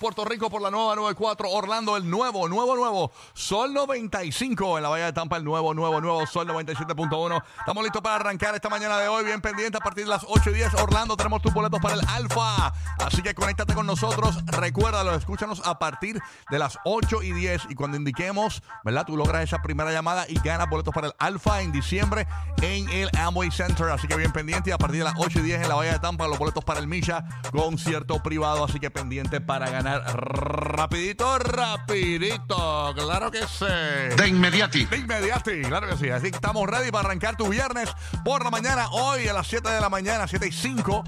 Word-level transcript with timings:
Puerto 0.00 0.24
Rico 0.24 0.48
por 0.48 0.62
la 0.62 0.70
nueva 0.70 0.96
94, 0.96 1.50
Orlando, 1.50 1.94
el 1.94 2.08
nuevo, 2.08 2.48
nuevo, 2.48 2.74
nuevo, 2.74 3.12
Sol 3.34 3.74
95 3.74 4.78
en 4.78 4.82
la 4.82 4.88
Bahía 4.88 5.04
de 5.04 5.12
Tampa, 5.12 5.36
el 5.36 5.44
nuevo, 5.44 5.74
nuevo, 5.74 6.00
nuevo, 6.00 6.26
Sol 6.26 6.48
97.1. 6.48 7.42
Estamos 7.58 7.84
listos 7.84 8.00
para 8.00 8.16
arrancar 8.16 8.54
esta 8.54 8.70
mañana 8.70 8.96
de 8.96 9.08
hoy, 9.08 9.26
bien 9.26 9.42
pendiente 9.42 9.76
a 9.76 9.80
partir 9.80 10.04
de 10.04 10.10
las 10.10 10.24
8 10.26 10.50
y 10.50 10.54
10. 10.54 10.74
Orlando, 10.76 11.18
tenemos 11.18 11.42
tus 11.42 11.52
boletos 11.52 11.80
para 11.80 11.96
el 11.96 12.00
Alfa, 12.08 12.72
así 13.04 13.20
que 13.20 13.34
conéctate 13.34 13.74
con 13.74 13.86
nosotros, 13.86 14.42
recuérdalo, 14.46 15.14
escúchanos 15.14 15.60
a 15.66 15.78
partir 15.78 16.18
de 16.50 16.58
las 16.58 16.78
8 16.86 17.22
y 17.22 17.32
10 17.32 17.66
y 17.68 17.74
cuando 17.74 17.98
indiquemos, 17.98 18.62
¿verdad? 18.82 19.04
Tú 19.06 19.18
logras 19.18 19.44
esa 19.44 19.60
primera 19.60 19.92
llamada 19.92 20.24
y 20.26 20.40
ganas 20.40 20.70
boletos 20.70 20.94
para 20.94 21.08
el 21.08 21.14
Alfa 21.18 21.60
en 21.60 21.72
diciembre 21.72 22.26
en 22.62 22.88
el 22.88 23.10
Amway 23.18 23.50
Center, 23.50 23.90
así 23.90 24.08
que 24.08 24.16
bien 24.16 24.32
pendiente 24.32 24.72
a 24.72 24.78
partir 24.78 25.00
de 25.00 25.04
las 25.04 25.14
8 25.18 25.40
y 25.40 25.42
10 25.42 25.60
en 25.60 25.68
la 25.68 25.74
Bahía 25.74 25.92
de 25.92 25.98
Tampa, 25.98 26.26
los 26.26 26.38
boletos 26.38 26.64
para 26.64 26.80
el 26.80 26.86
Misha, 26.86 27.22
concierto 27.52 28.22
privado, 28.22 28.64
así 28.64 28.80
que 28.80 28.90
pendiente 28.90 29.42
para 29.42 29.68
ganar 29.68 29.89
rapidito, 29.98 31.38
rapidito, 31.38 32.94
claro 32.96 33.30
que 33.30 33.46
sí. 33.46 33.64
De 34.16 34.28
inmediati. 34.28 34.84
De 34.86 34.96
inmediati, 34.98 35.62
claro 35.62 35.88
que 35.88 35.96
sí. 35.96 36.10
Así 36.10 36.30
que 36.30 36.36
estamos 36.36 36.68
ready 36.68 36.90
para 36.90 37.08
arrancar 37.08 37.36
tu 37.36 37.48
viernes 37.48 37.88
por 38.24 38.44
la 38.44 38.50
mañana. 38.50 38.88
Hoy 38.90 39.28
a 39.28 39.32
las 39.32 39.46
7 39.46 39.68
de 39.68 39.80
la 39.80 39.88
mañana, 39.88 40.26
7 40.26 40.46
y 40.46 40.52
5. 40.52 41.04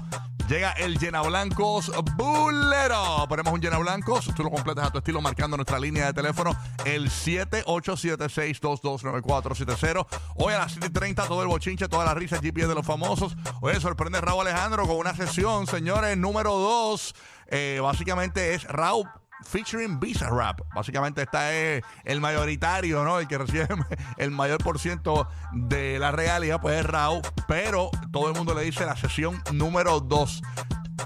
Llega 0.49 0.71
el 0.73 0.99
Llena 0.99 1.21
Blancos 1.21 1.89
Bulero. 2.17 3.25
Ponemos 3.29 3.53
un 3.53 3.61
Llena 3.61 3.77
Blancos. 3.77 4.29
Tú 4.35 4.43
lo 4.43 4.51
completas 4.51 4.87
a 4.87 4.91
tu 4.91 4.97
estilo 4.97 5.21
marcando 5.21 5.55
nuestra 5.55 5.79
línea 5.79 6.07
de 6.07 6.13
teléfono 6.13 6.53
el 6.83 7.09
7876229470. 7.09 10.05
Hoy 10.35 10.53
a 10.53 10.59
las 10.59 10.77
7.30 10.77 11.27
todo 11.27 11.41
el 11.43 11.47
bochinche, 11.47 11.87
toda 11.87 12.03
la 12.03 12.13
risa 12.13 12.41
GPS 12.41 12.67
de 12.67 12.75
los 12.75 12.85
famosos. 12.85 13.37
Hoy 13.61 13.79
sorprende 13.79 14.19
Raúl 14.19 14.45
Alejandro 14.45 14.85
con 14.85 14.97
una 14.97 15.15
sesión, 15.15 15.65
señores, 15.65 16.17
número 16.17 16.51
2. 16.51 17.15
Eh, 17.55 17.79
básicamente 17.79 18.55
es 18.55 18.63
Raúl 18.63 19.07
featuring 19.43 19.99
Visa 19.99 20.27
Rap. 20.27 20.61
Básicamente 20.73 21.21
está 21.21 21.53
es 21.53 21.83
el 22.03 22.19
mayoritario, 22.19 23.03
¿no? 23.03 23.19
El 23.19 23.27
que 23.27 23.37
recibe 23.37 23.67
el 24.17 24.31
mayor 24.31 24.63
por 24.63 24.79
ciento 24.79 25.27
de 25.51 25.99
la 25.99 26.11
realidad, 26.11 26.59
pues 26.59 26.79
es 26.79 26.85
Raúl. 26.85 27.21
Pero 27.47 27.91
todo 28.11 28.29
el 28.29 28.35
mundo 28.35 28.55
le 28.55 28.63
dice 28.63 28.87
la 28.87 28.95
sesión 28.95 29.39
número 29.53 29.99
2. 29.99 30.41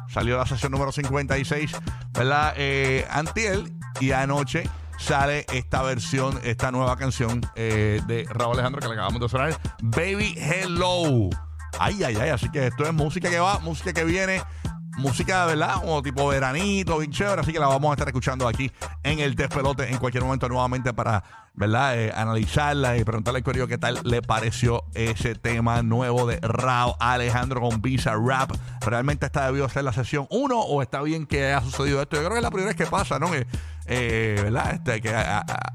Salió 0.10 0.38
la 0.38 0.46
sesión 0.46 0.72
número 0.72 0.94
56, 0.94 1.72
¿verdad? 2.14 2.54
Eh, 2.56 3.06
antiel 3.10 3.74
y 4.00 4.12
anoche 4.12 4.70
sale 4.98 5.46
esta 5.52 5.82
versión, 5.82 6.40
esta 6.44 6.72
nueva 6.72 6.96
canción 6.96 7.42
eh, 7.56 8.02
de 8.08 8.26
Raúl 8.30 8.54
Alejandro 8.54 8.80
que 8.82 8.88
le 8.88 8.94
acabamos 8.94 9.20
de 9.20 9.28
sonar, 9.28 9.60
Baby 9.82 10.34
Hello. 10.38 11.30
Ay, 11.78 12.04
ay, 12.04 12.16
ay, 12.16 12.30
así 12.30 12.50
que 12.50 12.68
esto 12.68 12.86
es 12.86 12.94
música 12.94 13.30
que 13.30 13.40
va, 13.40 13.60
música 13.60 13.92
que 13.94 14.06
viene 14.06 14.42
música, 14.98 15.46
¿verdad? 15.46 15.76
Como 15.76 16.02
tipo 16.02 16.28
veranito, 16.28 16.98
bien 16.98 17.12
chévere. 17.12 17.42
Así 17.42 17.54
que 17.54 17.60
la 17.60 17.68
vamos 17.68 17.92
a 17.92 17.94
estar 17.94 18.08
escuchando 18.08 18.48
aquí 18.48 18.72
en 19.04 19.20
el 19.20 19.36
despelote 19.36 19.90
en 19.90 19.98
cualquier 19.98 20.24
momento 20.24 20.50
nuevamente 20.50 20.94
para, 20.94 21.24
¿verdad? 21.54 21.98
Eh, 21.98 22.12
analizarla 22.16 22.98
y 22.98 23.04
preguntarle 23.04 23.38
al 23.40 23.44
correo 23.44 23.68
qué 23.68 23.78
tal 23.78 24.00
le 24.04 24.22
pareció 24.22 24.84
ese 24.94 25.36
tema 25.36 25.84
nuevo 25.84 26.26
de 26.26 26.40
Rao 26.42 26.98
Alejandro 27.00 27.62
con 27.62 27.82
Visa 27.82 28.16
Rap. 28.16 28.52
¿Realmente 28.82 29.28
está 29.28 29.46
debido 29.46 29.70
ser 29.70 29.84
la 29.84 29.94
sesión 29.94 30.28
1 30.30 30.60
o 30.60 30.82
está 30.82 31.02
bien 31.02 31.26
que 31.26 31.46
haya 31.46 31.62
sucedido 31.62 32.02
esto? 32.02 32.16
Yo 32.16 32.24
creo 32.24 32.32
que 32.32 32.38
es 32.38 32.44
la 32.44 32.52
primera 32.52 32.70
vez 32.70 32.78
que 32.78 32.88
pasa, 32.88 33.20
¿no? 33.20 33.32
Que, 33.32 33.46
eh, 33.86 34.40
¿verdad? 34.44 34.74
Este, 34.74 35.02
que 35.02 35.14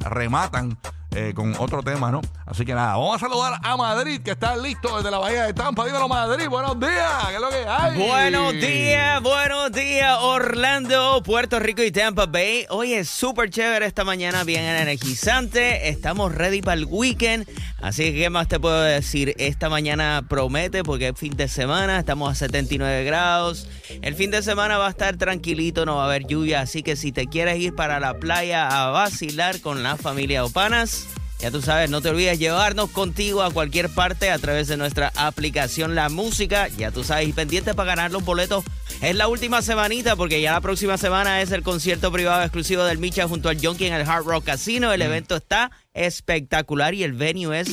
rematan 0.01 0.77
eh, 1.15 1.33
con 1.35 1.55
otro 1.59 1.83
tema, 1.83 2.11
¿no? 2.11 2.21
Así 2.47 2.65
que 2.65 2.75
nada, 2.75 2.97
vamos 2.97 3.17
a 3.17 3.19
saludar 3.19 3.61
a 3.63 3.77
Madrid, 3.77 4.21
que 4.23 4.33
está 4.33 4.57
listo 4.57 4.97
desde 4.97 5.11
la 5.11 5.19
Bahía 5.19 5.45
de 5.45 5.55
Tampa. 5.55 5.85
Dímelo, 5.85 6.09
Madrid, 6.09 6.49
buenos 6.49 6.79
días, 6.79 7.27
¿qué 7.29 7.35
es 7.35 7.41
lo 7.41 7.49
que 7.51 7.65
hay? 7.67 7.99
Buenos 7.99 8.53
días, 8.53 9.23
buenos 9.23 9.73
días, 9.73 10.19
Orlando, 10.21 11.23
Puerto 11.23 11.59
Rico 11.59 11.83
y 11.83 11.93
Tampa 11.93 12.27
Bay. 12.27 12.67
Hoy 12.71 12.95
es 12.95 13.09
súper 13.09 13.51
chévere 13.51 13.87
esta 13.87 14.05
mañana, 14.05 14.45
bien 14.45 14.65
energizante. 14.65 15.89
Estamos 15.89 16.35
ready 16.35 16.63
para 16.63 16.79
el 16.79 16.87
weekend. 16.87 17.47
Así 17.83 18.05
que, 18.05 18.15
¿qué 18.15 18.31
más 18.31 18.47
te 18.47 18.61
puedo 18.61 18.81
decir? 18.81 19.35
Esta 19.39 19.69
mañana 19.69 20.25
promete 20.29 20.85
porque 20.85 21.09
es 21.09 21.19
fin 21.19 21.37
de 21.37 21.49
semana, 21.49 21.99
estamos 21.99 22.31
a 22.31 22.35
79 22.37 23.03
grados. 23.03 23.67
El 24.03 24.15
fin 24.15 24.31
de 24.31 24.41
semana 24.41 24.79
va 24.79 24.87
a 24.87 24.91
estar 24.91 25.17
tranquilito, 25.17 25.85
no 25.85 25.97
va 25.97 26.05
a 26.05 26.07
haber 26.07 26.25
lluvia. 26.25 26.61
Así 26.61 26.85
que 26.85 26.95
si 26.95 27.11
te 27.11 27.27
quieres 27.27 27.59
ir 27.59 27.75
para 27.75 27.99
la 27.99 28.15
playa 28.15 28.69
a 28.69 28.91
vacilar 28.91 29.61
con 29.61 29.83
la 29.83 29.97
familia 29.97 30.45
Opanas, 30.45 31.09
ya 31.41 31.51
tú 31.51 31.61
sabes, 31.61 31.91
no 31.91 32.01
te 32.01 32.11
olvides 32.11 32.39
llevarnos 32.39 32.89
contigo 32.91 33.43
a 33.43 33.51
cualquier 33.51 33.89
parte 33.89 34.31
a 34.31 34.39
través 34.39 34.69
de 34.69 34.77
nuestra 34.77 35.11
aplicación 35.17 35.97
La 35.97 36.09
Música. 36.09 36.69
Ya 36.69 36.93
tú 36.93 37.03
sabes, 37.03 37.29
y 37.29 37.33
pendiente 37.33 37.75
para 37.75 37.97
ganar 37.97 38.13
los 38.13 38.25
boletos. 38.25 38.65
Es 39.03 39.17
la 39.17 39.27
última 39.27 39.63
semanita 39.63 40.15
porque 40.15 40.41
ya 40.41 40.53
la 40.53 40.61
próxima 40.61 40.97
semana 40.97 41.41
es 41.41 41.51
el 41.51 41.65
concierto 41.65 42.13
privado 42.13 42.41
exclusivo 42.43 42.85
del 42.85 42.99
Micha 42.99 43.27
junto 43.27 43.49
al 43.49 43.59
Junkie 43.61 43.89
en 43.89 43.95
el 43.95 44.09
Hard 44.09 44.25
Rock 44.25 44.45
Casino. 44.45 44.93
El 44.93 45.03
evento 45.03 45.35
está 45.35 45.73
espectacular 45.93 46.95
y 46.95 47.03
el 47.03 47.13
venue 47.13 47.59
es 47.59 47.69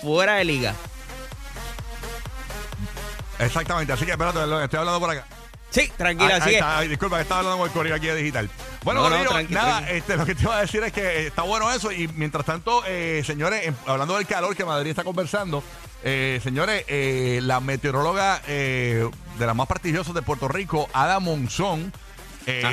fuera 0.00 0.36
de 0.36 0.44
liga. 0.46 0.74
Exactamente, 3.38 3.92
así 3.92 4.06
que 4.06 4.12
espérate, 4.12 4.38
estoy 4.38 4.78
hablando 4.78 5.00
por 5.00 5.10
acá. 5.10 5.26
Sí, 5.68 5.92
tranquila, 5.98 6.38
ahí, 6.42 6.54
ahí 6.56 6.88
disculpa 6.88 7.16
que 7.16 7.22
estaba 7.22 7.40
hablando 7.40 7.58
con 7.58 7.68
el 7.68 7.74
correo 7.74 7.94
aquí 7.94 8.06
de 8.06 8.16
digital. 8.16 8.48
Bueno, 8.82 9.06
nada, 9.50 9.90
Este, 9.90 10.16
lo 10.16 10.24
que 10.24 10.34
te 10.34 10.42
iba 10.42 10.56
a 10.56 10.62
decir 10.62 10.82
es 10.82 10.92
que 10.92 11.26
está 11.26 11.42
bueno 11.42 11.70
eso. 11.70 11.92
Y 11.92 12.08
mientras 12.08 12.46
tanto, 12.46 12.82
eh, 12.86 13.22
señores, 13.26 13.70
hablando 13.86 14.16
del 14.16 14.26
calor 14.26 14.56
que 14.56 14.64
Madrid 14.64 14.90
está 14.90 15.04
conversando, 15.04 15.62
eh, 16.04 16.40
señores, 16.42 16.84
eh, 16.88 17.40
la 17.42 17.60
meteoróloga 17.60 18.40
de 18.46 19.10
las 19.38 19.56
más 19.56 19.66
prestigiosas 19.66 20.14
de 20.14 20.22
Puerto 20.22 20.48
Rico, 20.48 20.88
Ada 20.92 21.20
Monzón, 21.20 21.92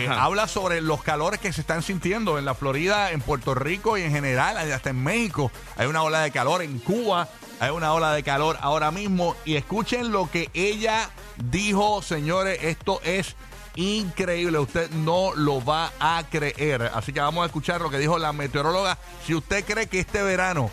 habla 0.09 0.47
sobre 0.47 0.81
los 0.81 1.03
calores 1.03 1.39
que 1.39 1.53
se 1.53 1.61
están 1.61 1.83
sintiendo 1.83 2.39
en 2.39 2.45
la 2.45 2.55
Florida, 2.55 3.11
en 3.11 3.21
Puerto 3.21 3.53
Rico 3.53 3.97
y 3.97 4.01
en 4.01 4.11
general, 4.11 4.57
hasta 4.57 4.89
en 4.89 5.03
México. 5.03 5.51
Hay 5.75 5.88
una 5.88 6.03
ola 6.03 6.21
de 6.21 6.31
calor 6.31 6.61
en 6.61 6.79
Cuba, 6.79 7.27
hay 7.59 7.69
una 7.69 7.93
ola 7.93 8.13
de 8.13 8.23
calor 8.23 8.57
ahora 8.61 8.91
mismo. 8.91 9.35
Y 9.45 9.55
escuchen 9.55 10.11
lo 10.11 10.31
que 10.31 10.49
ella 10.53 11.09
dijo, 11.51 12.01
señores, 12.01 12.59
esto 12.63 13.01
es 13.03 13.35
increíble, 13.75 14.57
usted 14.57 14.89
no 14.91 15.33
lo 15.35 15.63
va 15.63 15.91
a 15.99 16.23
creer. 16.29 16.91
Así 16.94 17.13
que 17.13 17.19
vamos 17.19 17.44
a 17.44 17.45
escuchar 17.45 17.81
lo 17.81 17.89
que 17.89 17.99
dijo 17.99 18.17
la 18.17 18.33
meteoróloga. 18.33 18.97
Si 19.25 19.35
usted 19.35 19.63
cree 19.63 19.88
que 19.88 19.99
este 19.99 20.23
verano 20.23 20.71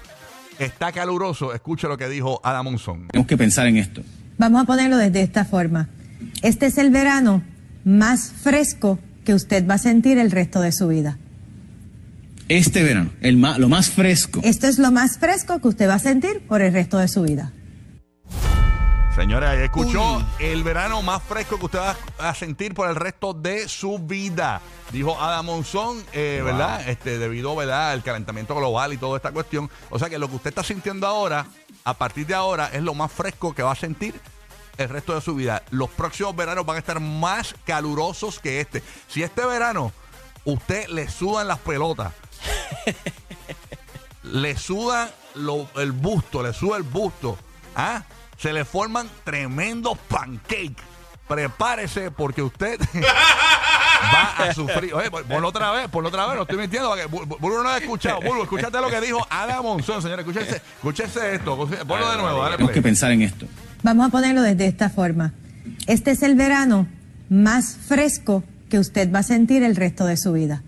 está 0.59 0.93
caluroso, 0.93 1.55
escuche 1.55 1.89
lo 1.89 1.97
que 1.97 2.09
dijo 2.09 2.41
Adam 2.43 2.65
Monson. 2.65 3.09
Tenemos 3.09 3.27
que 3.27 3.37
pensar 3.37 3.67
en 3.67 3.77
esto. 3.77 4.03
Vamos 4.39 4.63
a 4.63 4.65
ponerlo 4.65 4.97
desde 4.97 5.23
esta 5.23 5.45
forma. 5.45 5.89
Este 6.43 6.67
es 6.67 6.79
el 6.79 6.91
verano 6.91 7.43
más 7.85 8.33
fresco 8.33 8.99
que 9.25 9.35
usted 9.35 9.67
va 9.69 9.75
a 9.75 9.79
sentir 9.79 10.19
el 10.19 10.31
resto 10.31 10.61
de 10.61 10.73
su 10.73 10.89
vida. 10.89 11.19
Este 12.49 12.83
verano, 12.83 13.11
el 13.21 13.41
lo 13.41 13.69
más 13.69 13.91
fresco. 13.91 14.41
Esto 14.45 14.67
es 14.67 14.79
lo 14.79 14.91
más 14.91 15.19
fresco 15.19 15.61
que 15.61 15.69
usted 15.69 15.89
va 15.89 15.95
a 15.95 15.99
sentir 15.99 16.41
por 16.47 16.61
el 16.61 16.73
resto 16.73 16.99
de 16.99 17.09
su 17.09 17.23
vida. 17.23 17.53
Señora, 19.15 19.55
escuchó 19.63 20.27
el 20.41 20.65
verano 20.65 21.01
más 21.01 21.23
fresco 21.23 21.57
que 21.57 21.67
usted 21.67 21.79
va 21.79 21.97
a 22.19 22.35
sentir 22.35 22.75
por 22.75 22.89
el 22.89 22.97
resto 22.97 23.33
de 23.33 23.69
su 23.69 24.01
vida. 24.01 24.61
Dijo 24.91 25.17
Adam 25.21 25.47
Monzón, 25.47 26.05
eh, 26.13 26.43
¿verdad? 26.45 26.89
Este, 26.89 27.19
debido 27.19 27.55
¿verdad? 27.55 27.93
al 27.93 28.03
calentamiento 28.03 28.57
global 28.57 28.93
y 28.93 28.97
toda 28.97 29.17
esta 29.17 29.31
cuestión. 29.31 29.71
O 29.91 30.01
sea 30.01 30.11
que 30.11 30.19
lo 30.19 30.29
que 30.29 30.35
usted 30.35 30.49
está 30.49 30.65
sintiendo 30.65 31.07
ahora, 31.07 31.47
a 31.85 31.95
partir 31.95 32.27
de 32.27 32.35
ahora, 32.35 32.71
es 32.73 32.83
lo 32.83 32.93
más 32.95 33.13
fresco 33.13 33.55
que 33.55 33.63
va 33.63 33.71
a 33.71 33.77
sentir 33.77 34.21
el 34.79 34.89
resto 34.89 35.15
de 35.15 35.21
su 35.21 35.37
vida. 35.37 35.63
Los 35.71 35.91
próximos 35.91 36.35
veranos 36.35 36.67
van 36.67 36.77
a 36.77 36.81
estar 36.81 36.99
más 36.99 37.55
calurosos 37.65 38.41
que 38.41 38.61
este. 38.61 38.83
Si 39.07 39.23
este 39.23 39.47
verano 39.47 39.93
usted 40.45 40.89
le 40.89 41.09
sudan 41.09 41.47
las 41.47 41.61
pelotas, 41.61 42.13
le 44.25 44.57
sudan 44.57 45.09
el 45.77 45.93
busto, 45.93 46.43
le 46.43 46.53
suda 46.53 46.79
el 46.79 46.83
busto, 46.83 47.39
¿ah? 47.77 48.03
Se 48.37 48.53
le 48.53 48.65
forman 48.65 49.09
tremendos 49.25 49.99
pancakes. 50.09 50.83
Prepárese 51.29 52.11
porque 52.11 52.43
usted 52.43 52.79
va 54.15 54.45
a 54.45 54.53
sufrir. 54.53 54.93
Oye, 54.93 55.11
por, 55.11 55.45
otra 55.45 55.71
vez, 55.73 55.89
por 55.89 56.05
otra 56.05 56.27
vez, 56.27 56.37
no 56.37 56.43
estoy 56.43 56.59
mintiendo. 56.59 56.95
Bulbo 57.09 57.63
no 57.63 57.69
ha 57.71 57.79
escuchado. 57.79 58.21
Bulbo, 58.21 58.43
escúchate 58.43 58.79
lo 58.79 58.91
que 58.91 59.01
dijo 59.01 59.27
Ada 59.31 59.63
Monzón, 59.63 60.03
señor. 60.03 60.21
Escúchese, 60.21 60.57
escúchese 60.57 61.37
esto. 61.37 61.57
Ponlo 61.57 62.11
de 62.11 62.19
nuevo. 62.19 62.43
Dale 62.43 62.57
Tenemos 62.57 62.75
que 62.75 62.83
pensar 62.83 63.11
en 63.13 63.23
esto. 63.23 63.47
Vamos 63.83 64.07
a 64.07 64.11
ponerlo 64.11 64.43
desde 64.43 64.67
esta 64.67 64.91
forma. 64.91 65.33
Este 65.87 66.11
es 66.11 66.23
el 66.23 66.35
verano 66.35 66.87
más 67.31 67.79
fresco 67.89 68.45
que 68.69 68.79
usted 68.79 69.13
va 69.13 69.21
a 69.21 69.23
sentir 69.23 69.63
el 69.63 69.77
resto 69.77 70.05
de 70.05 70.17
su 70.17 70.33
vida. 70.33 70.63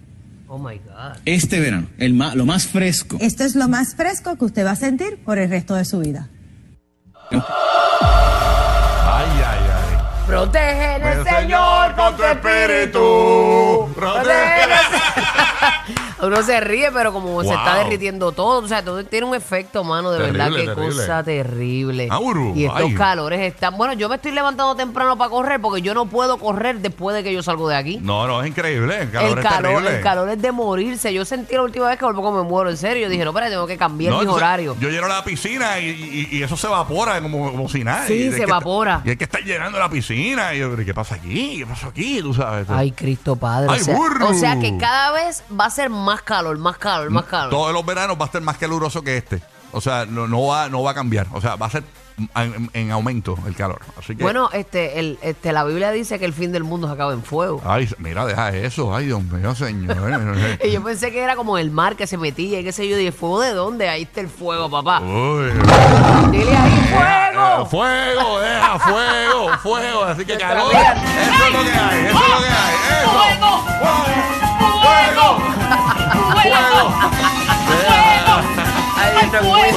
Oh 0.49 0.59
my 0.59 0.79
God. 0.79 1.19
Este 1.25 1.61
verano, 1.61 1.89
el 1.99 2.17
lo 2.17 2.47
más 2.47 2.67
fresco. 2.67 3.19
Esto 3.21 3.45
es 3.45 3.57
lo 3.57 3.69
más 3.69 3.95
fresco 3.95 4.37
que 4.37 4.45
usted 4.45 4.65
va 4.65 4.73
a 4.73 4.77
sentir 4.77 5.19
por 5.25 5.39
el 5.39 5.51
resto 5.51 5.75
de 5.75 5.85
su 5.85 5.99
vida. 5.99 6.29
Ay, 7.31 7.41
ay, 9.35 9.63
ay. 9.75 9.99
Protege 10.27 10.97
el 10.97 11.25
Señor 11.25 11.95
con 11.95 12.17
tu 12.17 12.25
espíritu. 12.25 13.93
Protege. 13.95 14.67
Uno 16.23 16.43
se 16.43 16.61
ríe, 16.61 16.91
pero 16.93 17.13
como 17.13 17.43
se 17.43 17.53
está 17.55 17.77
derritiendo 17.77 18.33
todo, 18.33 18.65
o 18.65 18.69
sea, 18.69 18.83
todo 18.83 19.05
tiene 19.05 19.27
un 19.27 19.35
efecto, 19.35 19.85
mano, 19.85 20.11
de 20.11 20.19
verdad, 20.19 20.49
qué 20.51 20.65
terrible. 20.67 20.87
cosa 20.97 21.23
terrible. 21.23 22.07
Mauro, 22.09 22.53
y 22.55 22.65
estos 22.65 22.81
ay. 22.81 22.95
calores 22.95 23.41
están. 23.41 23.77
Bueno, 23.77 23.93
yo 23.95 24.09
me 24.09 24.17
estoy 24.17 24.33
levantando 24.33 24.75
temprano 24.75 25.17
para 25.19 25.31
correr 25.31 25.61
porque 25.61 25.83
yo 25.83 25.95
no 25.95 26.07
puedo 26.07 26.39
correr 26.39 26.79
después 26.81 27.15
de 27.17 27.23
que 27.23 27.33
yo 27.33 27.43
salgo 27.43 27.69
de 27.69 27.77
aquí. 27.77 27.99
No, 28.03 28.27
no, 28.27 28.43
es 28.43 28.49
increíble. 28.49 29.03
El 29.03 29.11
calor 29.11 29.33
el 29.33 29.39
es 29.39 29.45
calor, 29.45 29.63
terrible. 29.63 29.97
el 29.97 30.03
calor 30.03 30.29
es 30.31 30.43
de 30.43 30.53
morirse. 30.53 31.13
Yo 31.13 31.25
sentí 31.25 31.55
la 31.55 31.63
última 31.63 31.87
vez 31.89 31.99
que 31.99 32.05
por 32.05 32.15
poco 32.15 32.33
me 32.33 32.43
muero, 32.43 32.71
en 32.71 32.77
serio. 32.77 33.05
Yo 33.05 33.09
dije, 33.11 33.25
no, 33.25 33.31
espera, 33.31 33.49
tengo 33.51 33.67
que 33.67 33.77
cambiar 33.77 34.13
No, 34.13 34.19
mis 34.19 34.23
entonces, 34.25 34.43
horarios. 34.43 34.77
Yo 34.81 34.89
lleno 34.89 35.09
la 35.09 35.23
piscina 35.25 35.79
y, 35.79 35.89
y- 36.33 36.37
y 36.39 36.43
eso 36.43 36.57
se 36.57 36.67
evapora 36.67 37.21
como, 37.21 37.51
como 37.51 37.69
si 37.69 37.85
nada. 37.85 38.07
Sí, 38.07 38.15
Y 38.15 38.23
hay 38.25 38.31
se 38.31 38.37
que- 38.39 38.43
evapora. 38.45 39.03
Y 39.05 39.11
hay 39.11 39.17
que 39.17 39.25
estar 39.25 39.43
llenando 39.43 39.79
la 39.79 39.89
piscina. 39.91 40.55
Y 40.55 40.61
yo, 40.61 40.71
¿pero 40.71 40.85
¿qué 40.85 40.95
pasa 40.95 41.17
aquí? 41.17 41.59
¿Qué 41.59 41.67
pasó 41.67 41.89
aquí? 41.89 42.21
Tú 42.23 42.33
sabes. 42.35 42.67
Ay, 42.71 42.93
Cristo 42.93 43.37
Padre. 43.37 43.69
Ay, 43.71 43.81
o, 43.81 43.85
sea, 43.85 43.95
burro. 43.97 44.29
o 44.31 44.35
sea 44.35 44.59
que 44.59 44.77
cada 44.79 45.13
vez 45.13 45.43
va 45.59 45.67
a 45.67 45.71
ser 45.71 45.91
más 46.07 46.23
calor, 46.23 46.57
más 46.57 46.79
calor, 46.79 47.11
más 47.11 47.25
calor. 47.27 47.51
Todos 47.51 47.73
los 47.75 47.85
veranos 47.85 48.17
va 48.19 48.23
a 48.23 48.27
estar 48.27 48.41
más 48.41 48.57
caluroso 48.57 49.03
que 49.03 49.19
este. 49.19 49.43
O 49.73 49.81
sea, 49.83 50.07
no, 50.07 50.27
no, 50.27 50.47
va, 50.47 50.69
no 50.71 50.83
va 50.83 50.93
a 50.93 50.95
cambiar. 50.95 51.27
O 51.35 51.41
sea, 51.43 51.57
va 51.57 51.67
a 51.67 51.71
ser 51.71 51.83
en, 52.37 52.71
en 52.73 52.91
aumento 52.93 53.37
el 53.47 53.55
calor. 53.55 53.81
Así 53.99 54.17
que. 54.17 54.23
Bueno, 54.23 54.49
este, 54.55 54.99
el, 55.01 55.19
este, 55.21 55.53
la 55.53 55.65
Biblia 55.65 55.91
dice 55.91 56.19
que 56.19 56.25
el 56.25 56.33
fin 56.33 56.51
del 56.53 56.65
mundo 56.65 56.87
se 56.87 56.95
acaba 56.95 57.13
en 57.13 57.23
fuego. 57.23 57.61
Ay, 57.63 57.87
mira, 57.99 58.25
deja 58.25 58.51
eso. 58.57 58.95
Ay, 58.95 59.07
Dios 59.07 59.23
mío, 59.23 59.55
señor. 59.55 59.97
Y 60.65 60.71
yo 60.71 60.83
pensé 60.83 61.11
que 61.13 61.21
era 61.21 61.37
como 61.37 61.59
el 61.59 61.71
mar 61.71 61.95
que 61.97 62.07
se 62.07 62.17
metía 62.17 62.61
y 62.61 62.65
qué 62.65 62.73
sé 62.73 62.89
yo. 62.89 62.99
¿Y 62.99 63.07
el 63.07 63.13
fuego 63.13 63.41
de 63.43 63.53
dónde? 63.53 63.89
Ahí 63.91 64.03
está 64.05 64.21
el 64.23 64.29
fuego, 64.31 64.71
papá. 64.71 65.01
Uy. 65.01 65.51
Dile 66.31 66.57
ahí, 66.57 66.73
Eh, 66.73 66.95
fuego. 67.35 67.67
fuego, 67.67 68.41
deja 68.41 68.79
fuego, 68.79 69.59
fuego. 69.63 70.05
Así 70.05 70.25
que 70.25 70.39
calor. 70.39 70.73
Eso 70.73 71.47
es 71.49 71.53
lo 71.53 71.63
que 71.65 71.71
hay, 71.79 72.05
eso 72.07 72.19
es 72.19 72.29
lo 72.31 72.39
que 72.41 72.49
hay. 72.49 72.75
Eso. 73.03 73.11
¡Fuego! 73.11 73.63
Fuego. 73.67 74.46
Fuego. 74.83 75.29
Ay, 78.97 79.29
Dios 79.31 79.33
nos 79.33 79.43
cuida. 79.53 79.73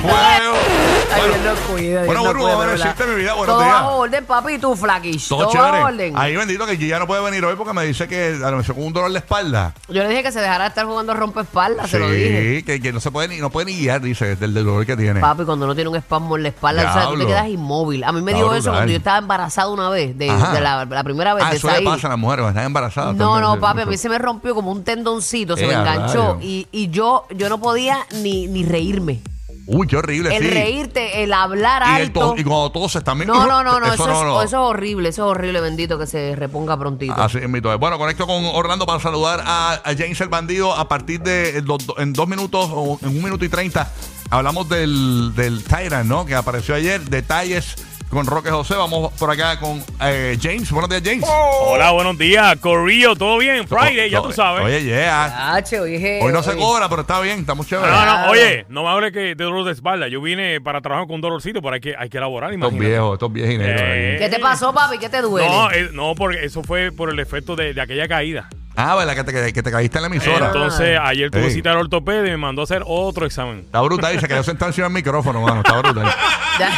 Fuego. 0.00 0.56
Ay, 1.12 1.20
Bueno, 1.20 1.34
Dios 1.34 1.44
nos 1.44 1.58
cuida. 1.60 2.04
Bueno, 2.04 2.22
bueno, 2.22 2.72
decirte 2.72 2.94
verdad. 2.98 3.06
mi 3.08 3.20
vida, 3.20 3.34
buenos 3.34 3.56
Todo 3.56 3.66
bajo 3.66 3.96
orden, 3.96 4.24
papi, 4.24 4.52
y 4.54 4.58
tú, 4.58 4.76
flaquish. 4.76 5.28
Todo 5.28 5.48
Todo 5.48 5.58
bajo 5.62 5.84
orden. 5.86 6.14
Ahí 6.16 6.36
bendito 6.36 6.66
que 6.66 6.76
ya 6.78 6.98
no 6.98 7.06
puede 7.06 7.22
venir 7.22 7.44
hoy 7.44 7.56
porque 7.56 7.72
me 7.72 7.84
dice 7.84 8.06
que 8.08 8.38
mejor 8.40 8.74
con 8.74 8.84
un 8.84 8.92
dolor 8.92 9.12
de 9.12 9.18
espalda. 9.18 9.74
Yo 9.88 10.02
le 10.02 10.08
dije 10.08 10.22
que 10.22 10.32
se 10.32 10.40
dejara 10.40 10.64
de 10.64 10.68
estar 10.68 10.86
jugando 10.86 11.14
rompeespaldas, 11.14 11.90
se 11.90 11.98
lo 11.98 12.08
dije. 12.10 12.56
Sí, 12.56 12.62
que, 12.62 12.80
que 12.80 12.92
no 12.92 13.00
se 13.00 13.10
puede 13.10 13.28
ni, 13.28 13.38
no 13.38 13.50
puede 13.50 13.66
ni 13.66 13.76
guiar, 13.78 14.00
dice, 14.00 14.36
del, 14.36 14.54
del 14.54 14.64
dolor 14.64 14.86
que 14.86 14.96
tiene. 14.96 15.20
Papi, 15.20 15.44
cuando 15.44 15.66
no 15.66 15.74
tiene 15.74 15.90
un 15.90 15.96
espasmo 15.96 16.36
en 16.36 16.42
la 16.44 16.48
espalda, 16.50 16.90
o 16.90 16.92
sea, 16.92 17.08
tú 17.10 17.18
te 17.18 17.26
quedas 17.26 17.48
inmóvil. 17.48 18.04
A 18.04 18.12
mí 18.12 18.22
me 18.22 18.34
dio 18.34 18.52
eso 18.54 18.70
cuando 18.70 18.90
yo 18.90 18.98
estaba 18.98 19.18
embarazada 19.18 19.68
una 19.68 19.88
vez, 19.90 20.16
de, 20.16 20.26
la, 20.28 20.84
la 20.84 21.04
primera 21.04 21.34
vez 21.34 21.44
Ah, 21.46 21.50
de 21.50 21.56
eso 21.56 21.70
le 21.70 21.82
pasa 21.82 22.06
a 22.06 22.10
las 22.10 22.18
mujeres, 22.18 22.46
están 22.46 22.64
embarazadas. 22.64 23.14
No, 23.14 23.40
no, 23.40 23.54
sí, 23.54 23.60
papi, 23.60 23.80
a 23.82 23.86
mí 23.86 23.96
se 23.96 24.08
me 24.08 24.18
rompió 24.18 24.54
como 24.54 24.70
un 24.70 24.84
tendoncito, 24.84 25.56
se 25.56 25.64
Eh, 25.64 25.68
me 25.68 25.74
enganchó 25.74 26.38
y 26.40 26.88
yo, 26.90 27.26
yo 27.30 27.48
no 27.48 27.58
podía 27.58 27.99
ni, 28.22 28.46
ni 28.46 28.64
reírme. 28.64 29.20
Uy, 29.66 29.86
qué 29.86 29.96
horrible, 29.96 30.34
El 30.36 30.42
sí. 30.42 30.50
reírte, 30.50 31.22
el 31.22 31.32
hablar 31.32 31.82
y, 31.86 32.02
alto. 32.02 32.20
to- 32.20 32.34
y 32.36 32.42
cuando 32.42 32.72
toses 32.72 33.04
también. 33.04 33.28
No, 33.28 33.46
no, 33.46 33.62
no, 33.62 33.78
no, 33.78 33.92
eso, 33.92 34.04
no, 34.06 34.18
es, 34.18 34.24
no. 34.24 34.42
eso 34.42 34.44
es 34.44 34.54
horrible, 34.54 35.10
eso 35.10 35.22
es 35.26 35.30
horrible, 35.30 35.60
bendito, 35.60 35.96
que 35.96 36.08
se 36.08 36.34
reponga 36.34 36.76
prontito. 36.76 37.14
Así 37.14 37.38
es, 37.38 37.48
mito. 37.48 37.76
Bueno, 37.78 37.96
conecto 37.96 38.26
con 38.26 38.44
Orlando 38.46 38.84
para 38.84 38.98
saludar 38.98 39.44
a, 39.46 39.74
a 39.74 39.94
James 39.96 40.20
el 40.20 40.28
bandido 40.28 40.74
a 40.74 40.88
partir 40.88 41.20
de 41.20 41.58
en 41.58 41.64
dos- 41.66 41.84
en 41.98 42.12
dos 42.12 42.26
minutos 42.26 42.68
o 42.72 42.98
en 43.02 43.08
un 43.10 43.22
minuto 43.22 43.44
y 43.44 43.48
treinta. 43.48 43.92
Hablamos 44.30 44.68
del, 44.68 45.32
del 45.36 45.62
Tyrant, 45.62 46.08
¿no? 46.08 46.26
Que 46.26 46.34
apareció 46.34 46.74
ayer. 46.74 47.02
Detalles 47.02 47.76
con 48.10 48.26
Roque 48.26 48.50
José. 48.50 48.74
Vamos 48.74 49.12
por 49.12 49.30
acá 49.30 49.58
con 49.58 49.82
eh, 50.02 50.36
James. 50.40 50.70
Buenos 50.70 50.90
días, 50.90 51.02
James. 51.04 51.24
Hola, 51.26 51.92
buenos 51.92 52.18
días. 52.18 52.56
Corrillo, 52.56 53.14
¿todo 53.16 53.38
bien? 53.38 53.66
Friday, 53.66 54.10
ya 54.10 54.18
No, 54.18 54.24
tú 54.24 54.32
sabes. 54.32 54.64
Oye, 54.64 54.82
yeah. 54.82 55.62
Oye, 55.80 56.20
Hoy 56.20 56.32
no 56.32 56.42
se 56.42 56.56
cobra, 56.56 56.88
pero 56.88 57.02
está 57.02 57.20
bien, 57.20 57.40
estamos 57.40 57.66
chéveres. 57.66 57.90
no, 57.90 58.04
no, 58.04 58.30
oye, 58.30 58.66
no 58.68 58.82
me 58.82 58.88
hable 58.88 59.12
que 59.12 59.34
de 59.34 59.44
dolor 59.44 59.64
de 59.64 59.72
espalda. 59.72 60.08
Yo 60.08 60.20
vine 60.20 60.60
para 60.60 60.80
trabajar 60.80 61.06
con 61.06 61.16
un 61.16 61.20
dolorcito, 61.20 61.62
pero 61.62 61.74
hay 61.74 61.80
que, 61.80 61.94
hay 61.96 62.08
que 62.08 62.18
elaborar, 62.18 62.52
Estos 62.52 62.76
viejos, 62.76 63.14
estos. 63.14 63.30
Eh, 63.36 64.12
ahí. 64.12 64.18
¿Qué 64.18 64.28
te 64.28 64.40
pasó, 64.40 64.74
papi? 64.74 64.98
¿Qué 64.98 65.08
te 65.08 65.22
duele? 65.22 65.48
No, 65.48 65.70
eh, 65.70 65.88
no, 65.92 66.14
porque 66.14 66.44
eso 66.44 66.62
fue 66.62 66.90
por 66.90 67.10
el 67.10 67.18
efecto 67.20 67.54
de, 67.54 67.72
de 67.74 67.80
aquella 67.80 68.08
caída. 68.08 68.48
Ah, 68.82 68.94
¿verdad? 68.96 69.14
Que 69.14 69.24
te, 69.24 69.52
que 69.52 69.62
te 69.62 69.70
caíste 69.70 69.98
en 69.98 70.02
la 70.02 70.06
emisora. 70.08 70.46
Entonces, 70.46 70.98
ayer 71.02 71.30
tuve 71.30 71.46
Ey. 71.46 71.50
cita 71.54 71.72
al 71.72 71.78
ortopedia 71.78 72.28
y 72.28 72.30
me 72.30 72.36
mandó 72.38 72.62
a 72.62 72.64
hacer 72.64 72.82
otro 72.86 73.26
examen. 73.26 73.60
Está 73.60 73.80
brutal. 73.82 74.12
Dice 74.14 74.26
que 74.26 74.34
yo 74.34 74.42
sentado 74.42 74.70
encima 74.70 74.86
del 74.86 74.94
micrófono, 74.94 75.42
mano. 75.42 75.60
Está 75.60 75.78
brutal. 75.78 76.12
Ya. 76.58 76.70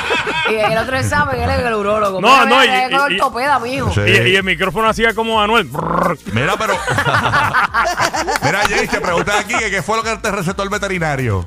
y 0.50 0.54
el 0.72 0.78
otro 0.78 0.96
examen, 0.96 1.40
él 1.40 1.50
es 1.50 1.58
el 1.60 1.74
urólogo. 1.74 2.20
No, 2.20 2.28
Mira, 2.28 2.44
no, 2.46 2.60
mira, 2.60 2.82
y- 2.82 2.84
es 2.84 2.90
y- 2.92 2.94
ortopeda, 3.20 3.58
mijo. 3.58 3.92
Sí. 3.92 4.00
Y, 4.06 4.28
y 4.30 4.36
el 4.36 4.44
micrófono 4.44 4.88
hacía 4.88 5.14
como 5.14 5.40
Anuel. 5.40 5.64
Brrr. 5.64 6.18
Mira, 6.32 6.54
pero. 6.56 6.74
Mira, 8.44 8.60
James, 8.68 8.90
te 8.90 9.00
preguntan 9.00 9.38
aquí 9.38 9.54
que 9.54 9.70
qué 9.70 9.82
fue 9.82 9.96
lo 9.96 10.02
que 10.02 10.16
te 10.16 10.30
recetó 10.30 10.62
el 10.62 10.68
veterinario. 10.68 11.44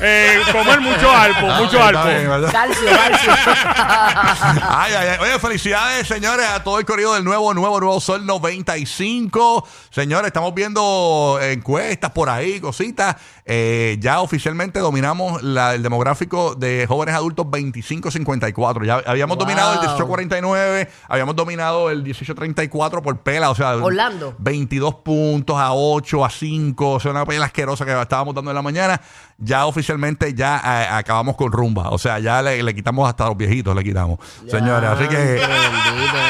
Eh, 0.00 0.40
comer 0.52 0.80
mucho 0.80 1.10
alpo, 1.10 1.50
Ah, 1.50 1.58
mucho 1.60 1.76
está 1.76 1.88
alpo. 1.88 2.04
bien, 2.08 2.28
¿verdad? 2.28 2.52
Calcio, 2.52 2.88
calcio. 2.90 3.32
Ay, 4.68 4.92
ay, 4.94 5.08
ay. 5.12 5.16
Oye, 5.20 5.38
felicidades, 5.38 6.06
señores, 6.06 6.46
a 6.48 6.62
todo 6.62 6.78
el 6.78 6.84
corrido 6.84 7.14
del 7.14 7.24
nuevo, 7.24 7.52
nuevo, 7.54 7.80
nuevo 7.80 8.00
Sol 8.00 8.24
95. 8.26 9.66
Señores, 9.94 10.26
estamos 10.26 10.52
viendo 10.54 11.38
encuestas 11.40 12.10
por 12.10 12.28
ahí, 12.28 12.58
cositas. 12.58 13.14
Eh, 13.44 13.96
ya 14.00 14.22
oficialmente 14.22 14.80
dominamos 14.80 15.40
la- 15.44 15.76
el 15.76 15.84
demográfico 15.84 16.56
de 16.56 16.84
jóvenes 16.88 17.14
adultos 17.14 17.46
25-54. 17.48 18.84
Ya 18.84 18.94
habíamos 19.06 19.36
Wow. 19.36 19.46
dominado 19.46 19.74
el 19.74 19.78
18-49, 19.78 20.88
habíamos 21.06 21.36
dominado 21.36 21.90
el 21.90 22.02
18-34 22.02 23.02
por 23.02 23.18
pela, 23.20 23.50
o 23.50 23.54
sea, 23.54 23.76
Orlando. 23.76 24.34
22 24.40 24.96
puntos 24.96 25.56
a 25.60 25.72
8, 25.72 26.24
a 26.24 26.30
5, 26.30 26.94
o 26.94 26.98
sea, 26.98 27.12
una 27.12 27.24
pela 27.24 27.44
asquerosa 27.46 27.84
que 27.84 27.92
estábamos 28.00 28.34
dando 28.34 28.50
en 28.50 28.56
la 28.56 28.62
mañana. 28.62 29.00
Ya 29.36 29.66
oficialmente 29.66 30.32
ya 30.32 30.60
eh, 30.64 30.88
acabamos 30.92 31.34
con 31.36 31.50
rumba, 31.50 31.90
o 31.90 31.98
sea, 31.98 32.20
ya 32.20 32.40
le, 32.40 32.62
le 32.62 32.74
quitamos 32.74 33.08
hasta 33.08 33.24
a 33.24 33.28
los 33.28 33.36
viejitos, 33.36 33.74
le 33.74 33.82
quitamos. 33.82 34.18
Señores, 34.48 34.88
así 34.88 35.08
que... 35.08 35.16
Bendito, 35.16 35.46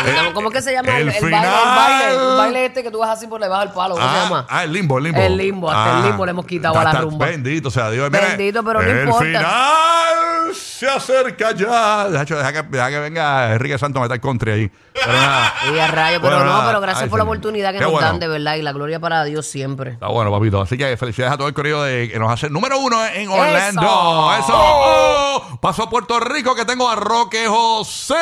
bendito. 0.04 0.32
¿Cómo 0.34 0.48
es 0.48 0.54
que 0.54 0.62
se 0.62 0.72
llama 0.72 0.88
el, 0.96 0.96
el 0.96 1.06
baile, 1.12 1.20
final. 1.20 1.44
el 1.44 1.76
baile? 1.76 2.14
El 2.30 2.36
baile 2.38 2.66
este 2.66 2.82
que 2.82 2.90
tú 2.90 2.98
vas 3.00 3.10
así 3.10 3.26
por 3.26 3.40
debajo 3.42 3.60
del 3.60 3.72
palo. 3.72 3.94
¿Cómo 3.94 4.06
se 4.06 4.14
Ah, 4.16 4.22
llama? 4.24 4.46
ah, 4.48 4.64
el 4.64 4.72
limbo, 4.72 4.96
el 4.98 5.04
limbo. 5.04 5.20
El 5.20 5.36
limbo, 5.36 5.70
hasta 5.70 5.98
el 5.98 6.04
limbo 6.06 6.24
le 6.24 6.30
hemos 6.30 6.46
quitado 6.46 6.78
a 6.78 6.82
la 6.84 6.90
Hasta- 6.90 7.02
rumba. 7.02 7.26
Bendito 7.26 7.70
sea 7.70 7.90
Dios. 7.90 8.10
Mira, 8.10 8.26
Bendito, 8.28 8.64
pero 8.64 8.82
no 8.82 8.88
el 8.88 8.98
importa. 9.04 9.24
final 9.24 10.33
se 10.54 10.88
acerca 10.88 11.52
ya. 11.52 12.08
Deja 12.08 12.24
que, 12.24 12.34
deja 12.68 12.90
que 12.90 12.98
venga 12.98 13.52
Enrique 13.52 13.78
Santos 13.78 14.00
a 14.00 14.04
meter 14.04 14.20
country 14.20 14.50
ahí. 14.52 14.70
Pero 14.92 15.12
nada. 15.12 15.52
Sí, 15.64 15.78
a 15.78 15.86
rayo, 15.88 16.20
pero 16.20 16.36
Bueno, 16.36 16.44
no, 16.50 16.58
nada. 16.58 16.66
pero 16.68 16.80
gracias 16.80 17.04
Ay, 17.04 17.08
por 17.08 17.18
la 17.18 17.24
señor. 17.24 17.36
oportunidad 17.36 17.72
que 17.72 17.78
Qué 17.78 17.84
nos 17.84 17.92
bueno. 17.92 18.06
dan, 18.06 18.20
de 18.20 18.28
verdad, 18.28 18.54
y 18.56 18.62
la 18.62 18.72
gloria 18.72 19.00
para 19.00 19.24
Dios 19.24 19.46
siempre. 19.46 19.92
Está 19.92 20.08
bueno, 20.08 20.30
papito. 20.30 20.60
Así 20.60 20.76
que 20.78 20.96
felicidades 20.96 21.34
a 21.34 21.38
todo 21.38 21.48
el 21.48 21.54
corrido 21.54 21.82
de, 21.84 22.08
que 22.10 22.18
nos 22.18 22.30
hace 22.30 22.48
número 22.50 22.78
uno 22.78 23.04
en 23.06 23.28
Orlando. 23.28 23.80
¡Eso! 23.82 24.34
Eso. 24.44 24.52
Oh, 24.56 25.58
paso 25.60 25.82
a 25.84 25.90
Puerto 25.90 26.20
Rico 26.20 26.54
que 26.54 26.64
tengo 26.64 26.88
a 26.88 26.96
Roque 26.96 27.46
José. 27.46 28.14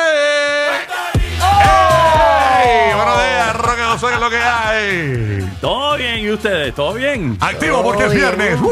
¡Ey! 1.43 2.93
Buenos 2.95 3.17
días, 3.17 3.55
Roque 3.57 3.81
José, 3.83 4.05
¿qué 4.07 4.13
es 4.13 4.19
lo 4.19 4.29
que 4.29 4.37
hay? 4.37 5.49
Todo 5.61 5.95
bien, 5.97 6.19
¿y 6.19 6.31
ustedes? 6.31 6.73
¿Todo 6.75 6.93
bien? 6.93 7.37
Activo 7.39 7.83
porque 7.83 8.05
es 8.05 8.13
viernes. 8.13 8.59
uh, 8.59 8.67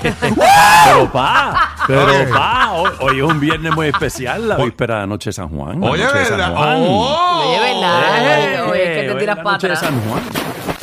Pero 0.00 1.12
pa, 1.12 1.74
pero 1.86 2.06
pa, 2.32 2.70
hoy, 2.72 2.90
hoy 3.00 3.18
es 3.18 3.24
un 3.24 3.40
viernes 3.40 3.74
muy 3.74 3.88
especial, 3.88 4.48
la 4.48 4.56
víspera 4.56 4.94
de 4.96 5.00
la 5.02 5.06
noche 5.06 5.30
de 5.30 5.34
San 5.34 5.48
Juan. 5.48 5.80
la 5.80 5.90
Oye, 5.90 6.04
noche 6.04 6.18
de 6.18 6.24
San 6.26 6.36
¿verdad? 6.38 6.54
Juan. 6.56 6.76
Oh. 6.88 7.42
Oye, 7.48 7.60
¿verdad? 7.60 8.68
Oye, 8.70 8.82
es 8.82 9.00
que 9.06 9.12
te 9.12 9.18
tiras 9.20 9.36
la 9.36 9.42
para 9.42 9.56
noche 9.56 9.66
de 9.68 9.72
atrás. 9.74 9.90
San 9.90 10.00
Juan. 10.08 10.22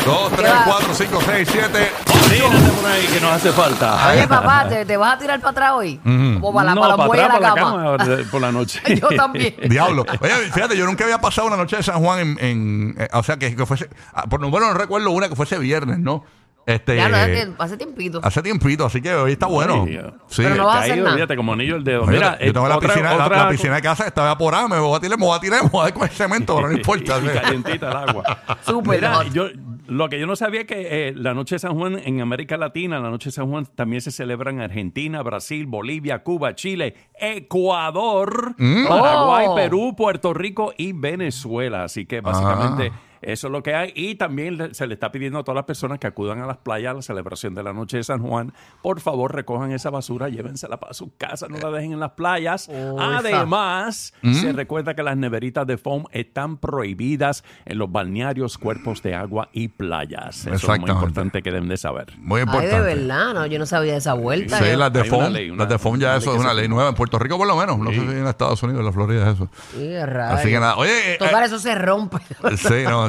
Dos, 0.07 0.31
tres, 0.35 0.51
va? 0.51 0.63
cuatro, 0.65 0.93
cinco, 0.93 1.19
seis, 1.25 1.47
siete, 1.51 1.91
Tírate 2.29 2.69
por 2.81 2.89
ahí 2.91 3.05
que 3.07 3.19
nos 3.21 3.31
hace 3.31 3.51
falta. 3.51 4.09
Oye, 4.11 4.27
papá, 4.27 4.67
¿te, 4.67 4.85
te 4.85 4.95
vas 4.97 5.15
a 5.15 5.17
tirar 5.17 5.39
para 5.39 5.51
atrás 5.51 5.71
hoy? 5.75 5.97
Como 5.97 6.53
para 6.53 6.69
la, 6.69 6.75
no, 6.75 6.81
para 6.81 6.95
para 6.97 7.05
atrás, 7.09 7.27
de 7.27 7.39
la 7.41 7.49
para 7.53 7.61
cama. 7.61 7.83
la 7.91 7.97
cama, 7.97 8.17
por 8.31 8.41
la 8.41 8.51
noche. 8.51 8.81
Yo 9.01 9.07
también. 9.09 9.55
Diablo. 9.69 10.05
Oye, 10.21 10.31
fíjate, 10.53 10.77
yo 10.77 10.85
nunca 10.85 11.03
había 11.03 11.19
pasado 11.19 11.47
una 11.47 11.57
noche 11.57 11.77
de 11.77 11.83
San 11.83 11.99
Juan 12.03 12.19
en. 12.19 12.37
en- 12.39 12.95
eh, 12.97 13.07
o 13.13 13.23
sea, 13.23 13.37
que, 13.37 13.55
que 13.55 13.65
fuese. 13.65 13.89
ah, 14.13 14.23
Por 14.29 14.41
lo 14.41 14.49
bueno, 14.49 14.67
no 14.67 14.73
recuerdo 14.73 15.11
una 15.11 15.29
que 15.29 15.35
fuese 15.35 15.57
viernes, 15.59 15.99
¿no? 15.99 16.23
Este. 16.65 16.97
Ya, 16.97 17.07
no, 17.07 17.15
hace, 17.15 17.53
hace 17.59 17.77
tiempito. 17.77 18.19
Hace 18.21 18.41
tiempito, 18.41 18.85
así 18.85 19.01
que 19.01 19.13
hoy 19.15 19.31
está 19.33 19.45
bueno. 19.45 19.85
Ay, 19.87 20.01
Sí. 20.27 20.41
Pero 20.43 20.55
no 20.55 20.65
vas 20.65 20.75
a 20.75 20.79
hacer 20.79 20.89
Caído, 20.91 21.05
nada. 21.05 21.15
fíjate, 21.15 21.35
como 21.37 21.53
anillo 21.53 21.77
el 21.77 21.83
dedo. 21.85 22.01
Oye, 22.03 22.11
Mira, 22.11 22.37
yo 22.39 22.51
tengo 22.53 22.65
eh, 22.65 22.69
la, 22.69 22.75
otra- 22.77 22.89
piscina, 22.89 23.15
la- 23.15 23.25
otra- 23.25 23.37
la 23.43 23.49
piscina 23.49 23.75
de 23.75 23.81
casa 23.81 24.03
que 24.03 24.09
está 24.09 24.23
evaporada, 24.23 24.67
me 24.67 24.77
voy 24.79 24.97
a 24.97 24.99
tirar, 24.99 25.17
me 25.17 25.25
voy 25.25 25.37
a 25.37 25.39
tirar, 25.39 25.63
me 25.63 25.69
voy 25.69 25.79
a 25.79 25.83
dar 25.85 25.93
con 25.93 26.03
el 26.03 26.09
cemento, 26.09 26.55
pero 26.57 26.67
no 26.67 26.73
importa. 26.77 27.19
y 27.23 27.27
calientita 27.29 27.89
el 27.89 27.95
agua. 28.09 28.37
Súper 28.65 28.95
Mira, 28.99 29.23
yo, 29.31 29.45
lo 29.88 30.10
que 30.10 30.20
yo 30.20 30.27
no 30.27 30.36
sabía 30.36 30.62
es 30.62 30.67
que 30.67 31.08
eh, 31.10 31.13
la 31.15 31.34
Noche 31.34 31.56
de 31.56 31.60
San 31.60 31.75
Juan 31.75 32.00
en 32.03 32.22
América 32.22 32.58
Latina, 32.58 33.00
la 33.00 33.10
Noche 33.10 33.29
de 33.29 33.34
San 33.34 33.50
Juan 33.50 33.65
también 33.75 34.01
se 34.01 34.12
celebra 34.12 34.51
en 34.51 34.60
Argentina, 34.62 35.22
Brasil, 35.24 35.65
Bolivia, 35.65 36.24
Cuba, 36.24 36.56
Chile, 36.56 36.96
Ecuador, 37.20 38.56
Paraguay, 38.58 39.46
Oh. 39.50 39.56
Perú, 39.56 39.96
Puerto 39.96 40.34
Rico 40.34 40.74
y 40.77 40.94
Venezuela. 40.94 41.84
Así 41.84 42.06
que 42.06 42.22
básicamente 42.22 42.91
Eso 43.21 43.47
es 43.47 43.51
lo 43.51 43.63
que 43.63 43.74
hay. 43.75 43.91
Y 43.95 44.15
también 44.15 44.57
le- 44.57 44.74
se 44.74 44.88
le 44.88 44.93
está 44.93 45.12
pidiendo 45.12 45.39
a 45.39 45.43
todas 45.43 45.55
las 45.55 45.65
personas 45.65 46.00
que 46.00 46.07
acudan 46.07 46.41
a 46.41 46.45
las 46.45 46.57
playas 46.57 46.91
a 46.91 46.95
la 46.95 47.01
celebración 47.01 47.53
de 47.55 47.63
la 47.63 47.74
noche 47.74 47.97
de 47.97 48.03
San 48.03 48.19
Juan, 48.21 48.53
por 48.81 49.00
favor 49.00 49.33
recojan 49.33 49.71
esa 49.71 49.89
basura, 49.89 50.29
llévensela 50.29 50.77
para 50.77 50.93
su 50.93 51.15
casa, 51.17 51.47
no 51.50 51.57
la 51.57 51.69
dejen 51.71 51.93
en 51.93 52.00
las 52.00 52.12
playas. 52.12 52.69
Además, 53.00 54.13
se 54.24 54.51
recuerda 54.53 54.93
que 54.95 55.03
las 55.03 55.17
neveritas 55.17 55.65
de 55.67 55.77
foam 55.77 56.05
están 56.12 56.57
prohibidas 56.57 57.43
en 57.65 57.77
los 57.77 57.91
balnearios, 57.91 58.57
cuerpos 58.57 59.01
de 59.01 59.15
agua 59.15 59.50
y 59.53 59.67
playas. 59.69 60.45
Eso 60.47 60.74
es 60.74 60.79
muy 60.79 60.89
importante 60.89 61.41
que 61.41 61.51
deben 61.51 61.69
de 61.69 61.77
saber. 61.77 62.13
Muy 62.19 62.39
Ay, 62.41 62.45
importante. 62.45 62.75
de 62.75 62.95
verdad, 62.95 63.33
no, 63.33 63.45
yo 63.45 63.59
no 63.59 63.65
sabía 63.65 63.93
de 63.93 63.97
esa 64.00 64.13
vuelta. 64.13 64.57
Sí, 64.59 64.65
yo- 64.71 64.77
las 64.77 64.93
de 64.93 65.01
una 65.12 65.29
ley, 65.29 65.50
una- 65.50 65.63
las 65.63 65.69
de 65.69 65.79
FOM 65.79 65.97
ya 66.00 66.15
eso 66.17 66.33
es 66.33 66.39
una 66.39 66.50
se- 66.50 66.55
ley 66.55 66.67
nueva. 66.67 66.89
En 66.89 66.95
Puerto 66.95 67.17
Rico 67.19 67.38
por 67.38 67.47
lo 67.47 67.55
menos. 67.55 67.77
No 67.79 67.89
sé 67.91 67.95
si 68.00 68.01
en 68.01 68.27
Estados 68.27 68.62
Unidos, 68.63 68.79
en 68.81 68.86
la 68.86 68.91
Florida 68.91 69.31
eso. 69.31 69.50
Sí, 69.74 69.83
es 69.88 70.05
raro. 70.07 70.36
Así 70.36 70.50
que 70.50 70.59
nada. 70.59 70.75
Oye, 70.77 71.13
eh, 71.13 71.17
Tocar 71.17 71.43
eh, 71.43 71.45
eso 71.47 71.59
se 71.59 71.75
rompe. 71.75 72.17
sí, 72.57 72.83
no, 72.86 73.06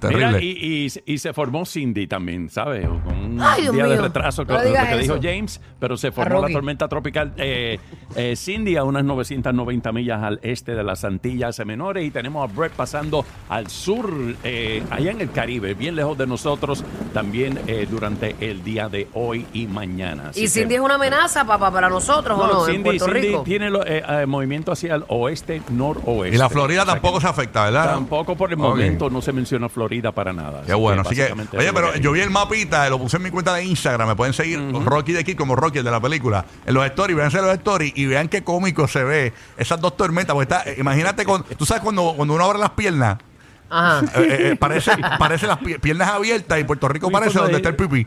terrible. 0.00 0.26
Mira, 0.26 0.40
y, 0.42 0.86
y- 0.86 1.12
y 1.14 1.18
se 1.18 1.32
formó 1.32 1.64
Cindy 1.66 2.06
también, 2.06 2.48
¿sabes? 2.50 2.86
Con 2.86 3.17
un 3.32 3.40
Ay, 3.42 3.68
día 3.68 3.86
de 3.86 3.96
retraso, 4.00 4.42
No 4.44 4.54
con 4.54 4.56
lo 4.64 4.72
que 4.72 4.96
dijo. 4.98 5.16
James, 5.22 5.60
pero 5.78 5.96
se 5.96 6.10
formó 6.12 6.40
la 6.40 6.48
tormenta 6.48 6.88
tropical 6.88 7.32
eh, 7.36 7.78
eh, 8.16 8.34
Cindy 8.36 8.76
a 8.76 8.84
unas 8.84 9.04
990 9.04 9.92
millas 9.92 10.22
al 10.22 10.40
este 10.42 10.74
de 10.74 10.82
las 10.84 11.04
Antillas 11.04 11.58
Menores 11.64 12.04
y 12.06 12.10
tenemos 12.10 12.48
a 12.48 12.52
Brett 12.52 12.72
pasando 12.72 13.24
al 13.48 13.68
sur, 13.68 14.12
eh, 14.44 14.82
allá 14.90 15.10
en 15.10 15.20
el 15.20 15.30
Caribe, 15.30 15.74
bien 15.74 15.96
lejos 15.96 16.16
de 16.18 16.26
nosotros, 16.26 16.84
también 17.12 17.58
eh, 17.66 17.86
durante 17.90 18.36
el 18.40 18.62
día 18.64 18.88
de 18.88 19.08
hoy 19.14 19.46
y 19.52 19.66
mañana. 19.66 20.28
Así 20.30 20.40
¿Y 20.40 20.42
que- 20.44 20.48
Cindy 20.48 20.74
es 20.76 20.80
una 20.80 20.94
amenaza, 20.94 21.44
papá, 21.44 21.70
para 21.70 21.88
nosotros 21.88 22.38
o 22.38 22.46
no? 22.46 22.66
en 22.66 22.72
Cindy, 22.74 22.84
Puerto 22.98 23.04
Cindy 23.06 23.20
Rico. 23.28 23.42
tiene 23.42 23.70
lo- 23.70 23.84
eh, 23.86 24.02
eh, 24.08 24.26
movimiento 24.26 24.72
hacia 24.72 24.94
el 24.94 25.04
oeste, 25.08 25.62
noroeste. 25.70 26.34
y 26.36 26.38
la 26.38 26.48
Florida 26.48 26.82
O 26.82 26.84
sea 26.84 26.94
tampoco 26.94 27.16
que 27.18 27.22
se 27.22 27.28
afecta, 27.28 27.64
¿verdad? 27.64 27.94
Tampoco 27.94 28.36
por 28.36 28.50
el 28.50 28.56
momento 28.56 29.10
no 29.10 29.20
se 29.20 29.32
menciona 29.32 29.68
Florida 29.68 30.12
para 30.12 30.32
nada. 30.32 30.62
Qué 30.66 30.74
bueno, 30.74 31.02
así 31.02 31.14
que, 31.14 31.32
oye, 31.56 31.72
pero 31.72 31.96
yo 31.96 32.12
vi 32.12 32.20
el 32.20 32.30
mapita, 32.30 32.88
lo 32.88 32.98
puse 32.98 33.17
en 33.18 33.24
mi 33.24 33.30
cuenta 33.30 33.54
de 33.54 33.64
Instagram, 33.64 34.08
me 34.08 34.16
pueden 34.16 34.32
seguir 34.32 34.58
Rocky 34.84 35.12
de 35.12 35.20
aquí 35.20 35.34
como 35.34 35.54
Rocky 35.54 35.78
el 35.78 35.84
de 35.84 35.90
la 35.90 36.00
película, 36.00 36.44
en 36.66 36.74
los 36.74 36.84
stories, 36.86 37.16
véanse 37.16 37.42
los 37.42 37.52
stories 37.54 37.92
y 37.94 38.06
vean 38.06 38.28
qué 38.28 38.42
cómico 38.42 38.88
se 38.88 39.04
ve 39.04 39.32
esas 39.56 39.80
dos 39.80 39.96
tormentas, 39.96 40.34
porque 40.34 40.52
está, 40.54 40.64
imagínate, 40.80 41.24
con, 41.24 41.44
tú 41.44 41.66
sabes 41.66 41.82
cuando, 41.82 42.14
cuando 42.16 42.34
uno 42.34 42.44
abre 42.44 42.58
las 42.58 42.70
piernas, 42.70 43.18
Ajá. 43.70 44.00
eh, 44.00 44.10
eh, 44.16 44.48
eh, 44.52 44.56
parece, 44.56 44.92
parece 45.18 45.46
las 45.46 45.58
pi- 45.58 45.78
piernas 45.78 46.08
abiertas 46.08 46.58
y 46.58 46.64
Puerto 46.64 46.88
Rico 46.88 47.10
parece 47.10 47.38
donde 47.38 47.52
de- 47.52 47.56
está 47.58 47.68
el 47.68 47.76
pipí. 47.76 48.06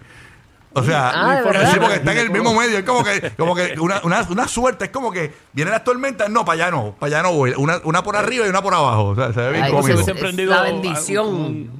O 0.73 0.83
sea, 0.83 1.11
Ah, 1.13 1.39
porque 1.43 1.95
está 1.95 2.11
en 2.13 2.17
el 2.17 2.29
mismo 2.29 2.53
medio. 2.53 2.77
Es 2.77 2.83
como 2.85 3.03
que, 3.03 3.31
como 3.37 3.53
que 3.55 3.75
una, 3.79 3.99
una, 4.03 4.21
una 4.29 4.47
suerte. 4.47 4.85
Es 4.85 4.91
como 4.91 5.11
que 5.11 5.33
vienen 5.53 5.73
las 5.73 5.83
tormentas. 5.83 6.29
No, 6.29 6.45
para 6.45 6.63
allá 6.67 6.71
no. 6.71 6.95
Para 6.97 7.17
allá 7.17 7.23
no 7.23 7.33
voy. 7.35 7.53
Una, 7.57 7.79
una 7.83 8.03
por 8.03 8.15
arriba 8.15 8.45
y 8.45 8.49
una 8.49 8.61
por 8.61 8.73
abajo. 8.73 9.07
O 9.09 9.15
sea, 9.15 9.33
se 9.33 9.41
ve 9.41 9.51
bien 9.51 9.63
Ay, 9.65 9.71
cómico. 9.71 9.99
es 9.99 10.37
la 10.47 10.61
bendición. 10.61 11.71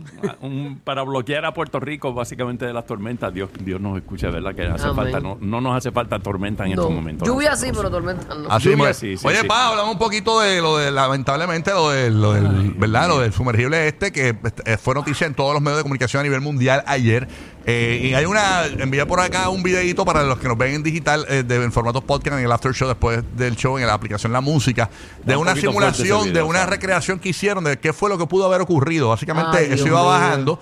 un- 0.42 0.80
para 0.84 1.02
bloquear 1.04 1.46
a 1.46 1.54
Puerto 1.54 1.80
Rico 1.80 2.14
básicamente 2.14 2.66
de 2.66 2.74
las 2.74 2.86
tormentas. 2.86 3.34
Dios, 3.34 3.50
Dios 3.64 3.80
nos 3.82 3.98
escuche, 3.98 4.28
¿verdad? 4.30 4.54
Que 4.54 4.64
hace 4.68 4.84
Amén. 4.84 4.96
falta, 4.96 5.20
no, 5.20 5.38
no 5.42 5.62
nos 5.62 5.76
hace 5.78 5.92
falta 5.92 6.20
tormenta 6.20 6.64
en 6.66 6.76
No. 6.76 6.82
estos 6.82 6.94
momentos. 6.96 7.28
Lluvia 7.28 7.56
sí, 7.56 7.72
pero 7.76 7.90
tormenta 7.90 8.34
no. 8.36 8.50
Así 8.52 8.70
Lluvia, 8.70 8.94
sí, 8.94 9.18
sí, 9.18 9.26
Oye, 9.28 9.42
sí. 9.42 9.48
pa, 9.48 9.70
hablamos 9.70 9.94
un 9.94 10.00
poquito 10.00 10.40
de 10.42 10.62
lo 10.62 10.78
de, 10.78 10.92
lamentablemente, 10.92 11.72
lo 11.72 11.90
del, 11.90 12.22
lo 12.22 12.34
del, 12.34 12.74
¿verdad? 12.78 13.08
Lo 13.08 13.20
del 13.20 13.34
sumergible 13.34 13.88
este, 13.88 14.12
que 14.12 14.36
eh, 14.66 14.78
fue 14.78 14.94
noticia 14.94 15.26
en 15.26 15.34
todos 15.34 15.54
los 15.54 15.62
medios 15.62 15.78
de 15.78 15.84
comunicación 15.84 16.20
a 16.20 16.24
nivel 16.24 16.42
mundial 16.42 16.84
ayer. 16.88 17.28
Eh, 17.66 18.10
y 18.10 18.14
hay 18.14 18.26
una, 18.26 18.66
envié 18.66 19.06
por 19.06 19.20
acá 19.20 19.50
un 19.50 19.62
videito 19.62 20.04
para 20.04 20.24
los 20.24 20.40
que 20.40 20.48
nos 20.48 20.58
ven 20.58 20.76
en 20.76 20.84
digital, 20.84 21.26
eh, 21.30 21.44
de, 21.44 21.64
en 21.64 21.72
formato 21.72 22.02
podcast, 22.02 22.38
en 22.38 22.46
el 22.46 22.52
after 22.52 22.74
show, 22.74 22.88
después 22.88 23.24
del 23.36 23.56
show, 23.56 23.78
en 23.78 23.86
la 23.86 23.94
aplicación 23.94 24.34
La 24.34 24.42
Música, 24.42 24.90
de 25.24 25.36
Un 25.36 25.44
una 25.44 25.56
simulación, 25.56 26.34
de 26.34 26.42
una 26.42 26.66
recreación 26.66 27.20
que 27.20 27.30
hicieron 27.30 27.64
de 27.64 27.78
qué 27.78 27.94
fue 27.94 28.10
lo 28.10 28.18
que 28.18 28.26
pudo 28.26 28.46
haber 28.46 28.62
ocurrido. 28.62 29.10
Básicamente, 29.10 29.58
Ay, 29.58 29.66
eso 29.66 29.76
Dios 29.76 29.88
iba 29.88 30.02
bajando. 30.02 30.60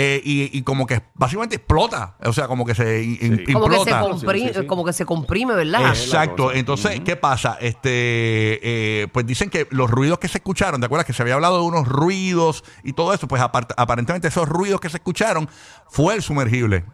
Eh, 0.00 0.20
y, 0.24 0.56
y 0.56 0.62
como 0.62 0.86
que 0.86 1.02
básicamente 1.14 1.56
explota, 1.56 2.16
o 2.24 2.32
sea, 2.32 2.46
como 2.46 2.64
que 2.64 2.72
se 2.76 3.02
Sí. 3.02 3.18
Como 3.52 3.68
que, 3.68 3.74
se 3.74 3.80
implota. 3.90 4.00
comprime, 4.00 4.48
Sí, 4.48 4.54
sí, 4.54 4.60
sí. 4.60 4.66
como 4.66 4.84
que 4.84 4.92
se 4.92 5.04
comprime, 5.04 5.54
¿verdad? 5.54 5.88
Exacto. 5.88 6.52
Entonces, 6.52 7.00
¿qué 7.00 7.16
pasa? 7.16 7.58
Este, 7.60 8.60
eh, 9.02 9.08
pues 9.12 9.26
dicen 9.26 9.50
que 9.50 9.66
los 9.70 9.90
ruidos 9.90 10.20
que 10.20 10.28
se 10.28 10.38
escucharon, 10.38 10.78
¿te 10.80 10.86
acuerdas 10.86 11.04
que 11.04 11.12
se 11.12 11.22
había 11.22 11.34
hablado 11.34 11.58
de 11.60 11.64
unos 11.66 11.88
ruidos 11.88 12.62
y 12.84 12.92
todo 12.92 13.12
eso? 13.12 13.26
Pues 13.26 13.42
apart- 13.42 13.74
aparentemente 13.76 14.28
esos 14.28 14.48
ruidos 14.48 14.80
que 14.80 14.88
se 14.88 14.98
escucharon 14.98 15.48
fue 15.88 16.14
el 16.14 16.22
sumergible. 16.22 16.84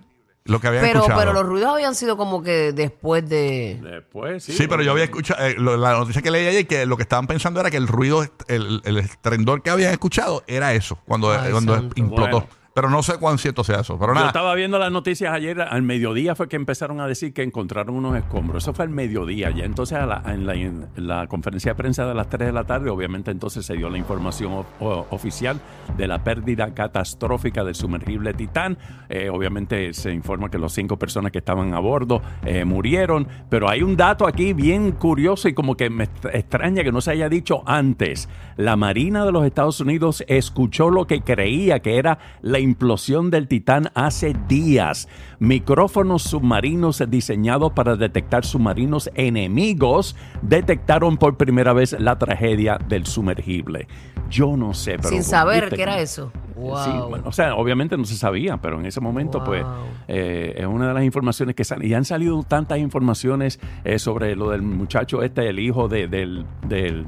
Lo 0.47 0.61
que 0.61 0.69
habían 0.69 0.85
Pero, 0.85 0.99
escuchado. 1.01 1.21
pero 1.21 1.33
los 1.33 1.45
ruidos 1.47 1.73
habían 1.75 1.95
sido 1.95 2.17
como 2.19 2.43
que 2.43 2.73
después 2.73 3.27
de... 3.27 3.81
Después, 3.83 4.45
sí. 4.45 4.53
Sí, 4.53 4.67
pero 4.69 4.83
yo 4.83 4.91
había 4.93 5.05
escuchado, 5.05 5.43
eh, 5.43 5.55
lo- 5.59 5.77
la 5.79 5.93
noticia 5.93 6.21
que 6.21 6.31
leí 6.31 6.47
ayer, 6.47 6.67
que 6.67 6.85
lo 6.85 6.97
que 6.99 7.03
estaban 7.03 7.27
pensando 7.27 7.61
era 7.61 7.71
que 7.71 7.79
el 7.79 7.89
ruido, 7.89 8.23
el, 8.49 8.83
el 8.85 8.99
estrendor 8.99 9.63
que 9.63 9.71
habían 9.71 9.93
escuchado 9.93 10.43
era 10.47 10.75
eso, 10.75 10.99
cuando, 11.07 11.33
Ay, 11.33 11.51
cuando 11.51 11.75
santo. 11.77 11.95
implotó. 11.99 12.41
Bueno. 12.41 12.64
Pero 12.75 12.91
no 12.91 13.05
sé 13.05 13.19
cuán 13.19 13.39
cierto 13.39 13.63
sea 13.63 13.83
eso. 13.83 13.97
Pero 14.01 14.15
Yo 14.15 14.27
estaba 14.27 14.53
viendo 14.57 14.81
las 14.81 14.91
noticias 14.91 15.33
ayer, 15.33 15.61
al 15.61 15.83
mediodía 15.83 16.35
fue 16.35 16.49
que 16.49 16.57
empezaron 16.57 17.01
a 17.01 17.07
decir 17.07 17.33
que 17.33 17.45
encontraron 17.45 17.95
unos 17.95 18.17
escombros. 18.17 18.65
Eso 18.65 18.75
fue 18.75 18.85
al 18.85 18.91
mediodía. 18.91 19.51
Ya 19.53 19.65
entonces 19.65 19.97
a 19.97 20.07
la- 20.07 20.23
en, 20.27 20.45
la, 20.45 20.55
en 20.55 20.89
la 20.97 21.29
conferencia 21.29 21.71
de 21.71 21.77
prensa 21.77 22.05
de 22.05 22.15
las 22.15 22.29
3 22.29 22.49
de 22.49 22.53
la 22.53 22.65
tarde, 22.65 22.91
obviamente 22.91 23.31
entonces 23.31 23.65
se 23.65 23.77
dio 23.77 23.89
la 23.91 23.97
información 23.97 24.53
o- 24.81 25.07
oficial 25.11 25.61
de 25.97 26.09
la 26.09 26.25
pérdida 26.25 26.75
catastrófica 26.75 27.63
del 27.63 27.77
sumergible 27.77 28.35
Titán. 28.35 28.77
Eh, 29.09 29.31
obviamente 29.31 29.93
se 29.95 30.13
informa 30.13 30.51
que 30.51 30.59
los 30.59 30.73
cinco 30.73 30.99
personas 30.99 31.31
que 31.31 31.39
estaban 31.39 31.75
a 31.75 31.79
bordo 31.79 32.23
eh, 32.45 32.65
murieron. 32.65 33.29
Pero 33.51 33.69
hay 33.71 33.85
un 33.85 33.97
dato 33.97 34.27
aquí 34.27 34.53
bien 34.53 34.91
curioso 34.91 35.47
y 35.49 35.55
como 35.55 35.77
que 35.77 35.91
me 35.91 36.05
extra- 36.05 36.33
extraña 36.33 36.83
que 36.83 36.91
no 36.91 37.01
se 37.01 37.13
haya 37.13 37.29
dicho 37.29 37.63
antes. 37.67 38.29
La 38.57 38.75
Marina 38.75 39.25
de 39.25 39.31
los 39.31 39.45
Estados 39.47 39.79
Unidos 39.81 40.25
escuchó 40.27 40.91
lo 40.91 41.07
que 41.07 41.21
creía 41.21 41.79
que 41.79 41.99
era 41.99 42.19
la 42.43 42.64
implosión 42.65 43.31
del 43.31 43.47
Titán 43.47 43.91
hace 43.95 44.35
días. 44.49 45.09
Micrófonos 45.39 46.23
submarinos 46.23 47.03
diseñados 47.09 47.73
para 47.73 47.95
detectar 47.97 48.45
submarinos 48.45 49.09
enemigos 49.15 50.17
detectaron 50.43 51.17
por 51.17 51.37
primera 51.37 51.73
vez 51.73 51.95
la 51.99 52.19
tragedia 52.19 52.79
del 52.89 53.07
sumergible. 53.07 53.87
Yo 54.31 54.57
no 54.57 54.75
sé, 54.75 54.97
pero... 54.97 55.11
Sin 55.11 55.23
saber 55.23 55.69
qué 55.75 55.83
era 55.83 56.01
eso. 56.01 56.33
Sí, 56.35 56.41
Wow. 56.57 57.09
bueno, 57.09 57.25
o 57.27 57.33
sea, 57.33 57.57
obviamente 57.57 57.97
no 57.97 58.05
se 58.05 58.15
sabía, 58.17 58.59
pero 58.59 58.79
en 58.79 58.87
ese 58.87 59.01
momento, 59.01 59.43
pues, 59.43 59.65
eh, 60.07 60.55
es 60.57 60.67
una 60.67 60.87
de 60.89 60.95
las 60.95 61.03
informaciones 61.05 61.57
que 61.57 61.65
salen. 61.65 61.89
Y 61.91 61.95
han 61.95 62.05
salido 62.05 62.43
tantas 62.45 62.79
informaciones 62.79 63.59
eh, 63.85 63.99
sobre 63.99 64.37
lo 64.37 64.51
del 64.51 64.63
muchacho 64.63 65.23
este, 65.23 65.49
el 65.49 65.59
hijo 65.59 65.89
de- 65.89 66.07
del... 66.09 66.47
del 66.69 67.07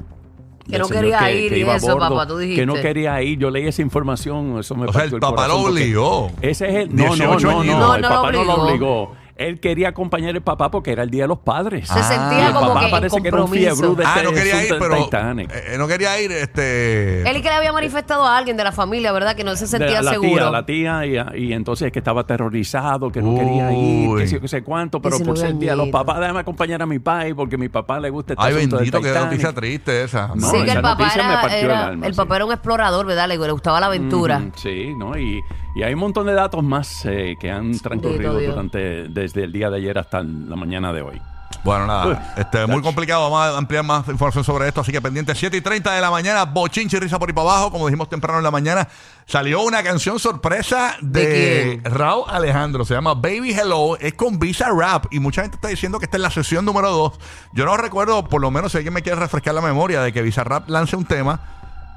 Que 0.69 0.77
no 0.77 0.87
quería 0.87 1.31
ir 1.31 1.53
y 1.53 1.59
iba 1.61 1.73
a 1.73 1.77
eso, 1.77 1.87
bordo, 1.87 2.09
papá, 2.09 2.27
tú 2.27 2.37
dijiste. 2.37 2.61
Que 2.61 2.65
no 2.65 2.73
quería 2.75 3.21
ir. 3.21 3.39
Yo 3.39 3.49
leí 3.49 3.67
esa 3.67 3.81
información, 3.81 4.59
eso 4.59 4.75
me 4.75 4.87
O 4.87 4.93
sea, 4.93 5.03
el 5.03 5.19
papá 5.19 5.47
lo 5.47 5.59
obligó. 5.59 6.31
Ese 6.41 6.67
es 6.67 6.75
el... 6.75 6.95
No, 6.95 7.15
no, 7.15 7.15
18 7.15 7.47
no, 7.47 7.63
no. 7.63 7.79
No, 7.79 7.95
el 7.95 8.01
no 8.01 8.09
lo 8.09 8.15
papá 8.15 8.31
no 8.31 8.43
lo 8.43 8.53
obligó. 8.55 9.15
Él 9.37 9.59
quería 9.59 9.89
acompañar 9.89 10.35
al 10.35 10.41
papá 10.41 10.71
porque 10.71 10.91
era 10.91 11.03
el 11.03 11.09
Día 11.09 11.23
de 11.23 11.27
los 11.27 11.39
Padres. 11.39 11.87
Se 11.87 12.01
sentía 12.03 12.39
Y 12.45 12.47
el 12.47 12.53
como 12.53 12.67
papá 12.73 12.85
que 12.85 12.91
parece 12.91 13.21
que 13.21 13.27
era 13.27 13.41
un 13.43 13.49
fiebre 13.51 13.87
de 13.95 14.03
Ah, 14.05 14.13
este 14.17 14.23
no 14.23 14.31
quería 14.33 14.65
ir, 14.65 14.75
pero. 14.79 14.95
Titanic. 15.05 15.51
eh, 15.53 15.75
no 15.77 15.87
quería 15.87 16.19
ir, 16.21 16.31
este. 16.31 17.21
Él 17.29 17.37
y 17.37 17.41
que 17.41 17.49
le 17.49 17.55
había 17.55 17.71
manifestado 17.73 18.23
a 18.25 18.37
alguien 18.37 18.57
de 18.57 18.63
la 18.63 18.71
familia, 18.71 19.11
¿verdad? 19.11 19.35
Que 19.35 19.43
no 19.43 19.55
se 19.55 19.65
De 19.65 19.67
sentía 19.67 20.01
la 20.01 20.11
seguro. 20.11 20.29
tía, 20.31 20.49
la 20.49 20.65
tía, 20.65 21.05
y, 21.35 21.45
y 21.45 21.53
entonces 21.53 21.91
que 21.91 21.99
estaba 21.99 22.21
aterrorizado, 22.21 23.11
que 23.11 23.21
no 23.21 23.35
quería 23.35 23.71
ir, 23.71 24.17
que 24.17 24.27
sé, 24.27 24.39
que 24.39 24.47
sé 24.47 24.63
cuánto, 24.63 25.01
pero 25.01 25.17
por 25.17 25.35
19 25.35 25.39
ser 25.39 25.49
el 25.51 25.59
día 25.59 25.71
de 25.71 25.77
los 25.77 25.89
papás, 25.89 26.19
déjame 26.19 26.39
acompañar 26.39 26.81
a 26.81 26.85
mi 26.85 26.99
pai, 26.99 27.33
porque 27.33 27.55
a 27.55 27.57
mi 27.59 27.69
papá 27.69 27.99
le 27.99 28.09
gusta 28.09 28.33
este 28.33 28.45
Ay, 28.45 28.53
bendito, 28.53 29.01
qué 29.01 29.11
noticia 29.13 29.53
triste 29.53 30.03
esa. 30.03 30.31
No, 30.35 30.49
sí, 30.49 30.63
que 30.63 30.71
el 30.71 30.81
papá, 30.81 31.11
era, 31.13 31.41
el 31.57 31.65
era- 31.65 31.85
alma, 31.87 32.07
el 32.07 32.13
sí. 32.13 32.17
papá 32.17 32.35
era 32.37 32.45
un 32.45 32.51
explorador, 32.53 33.05
¿verdad? 33.05 33.27
Le, 33.27 33.37
le 33.37 33.51
gustaba 33.51 33.79
la 33.79 33.87
aventura. 33.87 34.39
Mm, 34.39 34.51
sí, 34.55 34.93
¿no? 34.97 35.17
Y, 35.17 35.41
y 35.75 35.83
hay 35.83 35.93
un 35.93 35.99
montón 35.99 36.25
de 36.25 36.33
datos 36.33 36.63
más 36.63 37.05
eh, 37.05 37.35
que 37.39 37.51
han 37.51 37.77
transcurrido 37.79 38.39
durante 38.39 39.07
desde 39.27 39.43
el 39.43 39.51
día 39.51 39.69
de 39.69 39.77
ayer 39.77 39.97
hasta 39.97 40.23
la 40.23 40.55
mañana 40.55 40.93
de 40.93 41.01
hoy. 41.01 41.21
Bueno, 41.63 41.85
nada, 41.85 42.33
este, 42.37 42.65
muy 42.65 42.81
complicado. 42.81 43.29
Vamos 43.29 43.55
a 43.55 43.57
ampliar 43.57 43.83
más 43.83 44.07
información 44.07 44.43
sobre 44.43 44.67
esto. 44.67 44.81
Así 44.81 44.91
que 44.91 45.01
pendiente, 45.01 45.35
7 45.35 45.57
y 45.57 45.61
30 45.61 45.93
de 45.93 46.01
la 46.01 46.09
mañana, 46.09 46.45
bochinche 46.45 46.97
y 46.97 46.99
risa 46.99 47.19
por 47.19 47.29
ahí 47.29 47.33
para 47.33 47.49
abajo. 47.49 47.71
Como 47.71 47.87
dijimos 47.87 48.09
temprano 48.09 48.37
en 48.37 48.43
la 48.43 48.51
mañana, 48.51 48.87
salió 49.25 49.61
una 49.61 49.83
canción 49.83 50.19
sorpresa 50.19 50.95
de. 51.01 51.81
Raúl 51.83 52.23
Alejandro. 52.27 52.85
Se 52.85 52.93
llama 52.93 53.15
Baby 53.15 53.51
Hello. 53.51 53.97
Es 53.97 54.13
con 54.13 54.39
Visa 54.39 54.69
Rap. 54.69 55.07
Y 55.11 55.19
mucha 55.19 55.41
gente 55.41 55.55
está 55.55 55.67
diciendo 55.67 55.99
que 55.99 56.05
esta 56.05 56.17
es 56.17 56.21
la 56.21 56.31
sesión 56.31 56.63
número 56.63 56.89
2. 56.89 57.19
Yo 57.53 57.65
no 57.65 57.75
recuerdo, 57.75 58.27
por 58.27 58.39
lo 58.39 58.51
menos 58.51 58.71
si 58.71 58.77
alguien 58.77 58.93
me 58.93 59.01
quiere 59.01 59.19
refrescar 59.19 59.53
la 59.53 59.61
memoria, 59.61 60.01
de 60.01 60.13
que 60.13 60.21
Visa 60.21 60.43
Rap 60.43 60.69
lance 60.69 60.95
un 60.95 61.05
tema. 61.05 61.41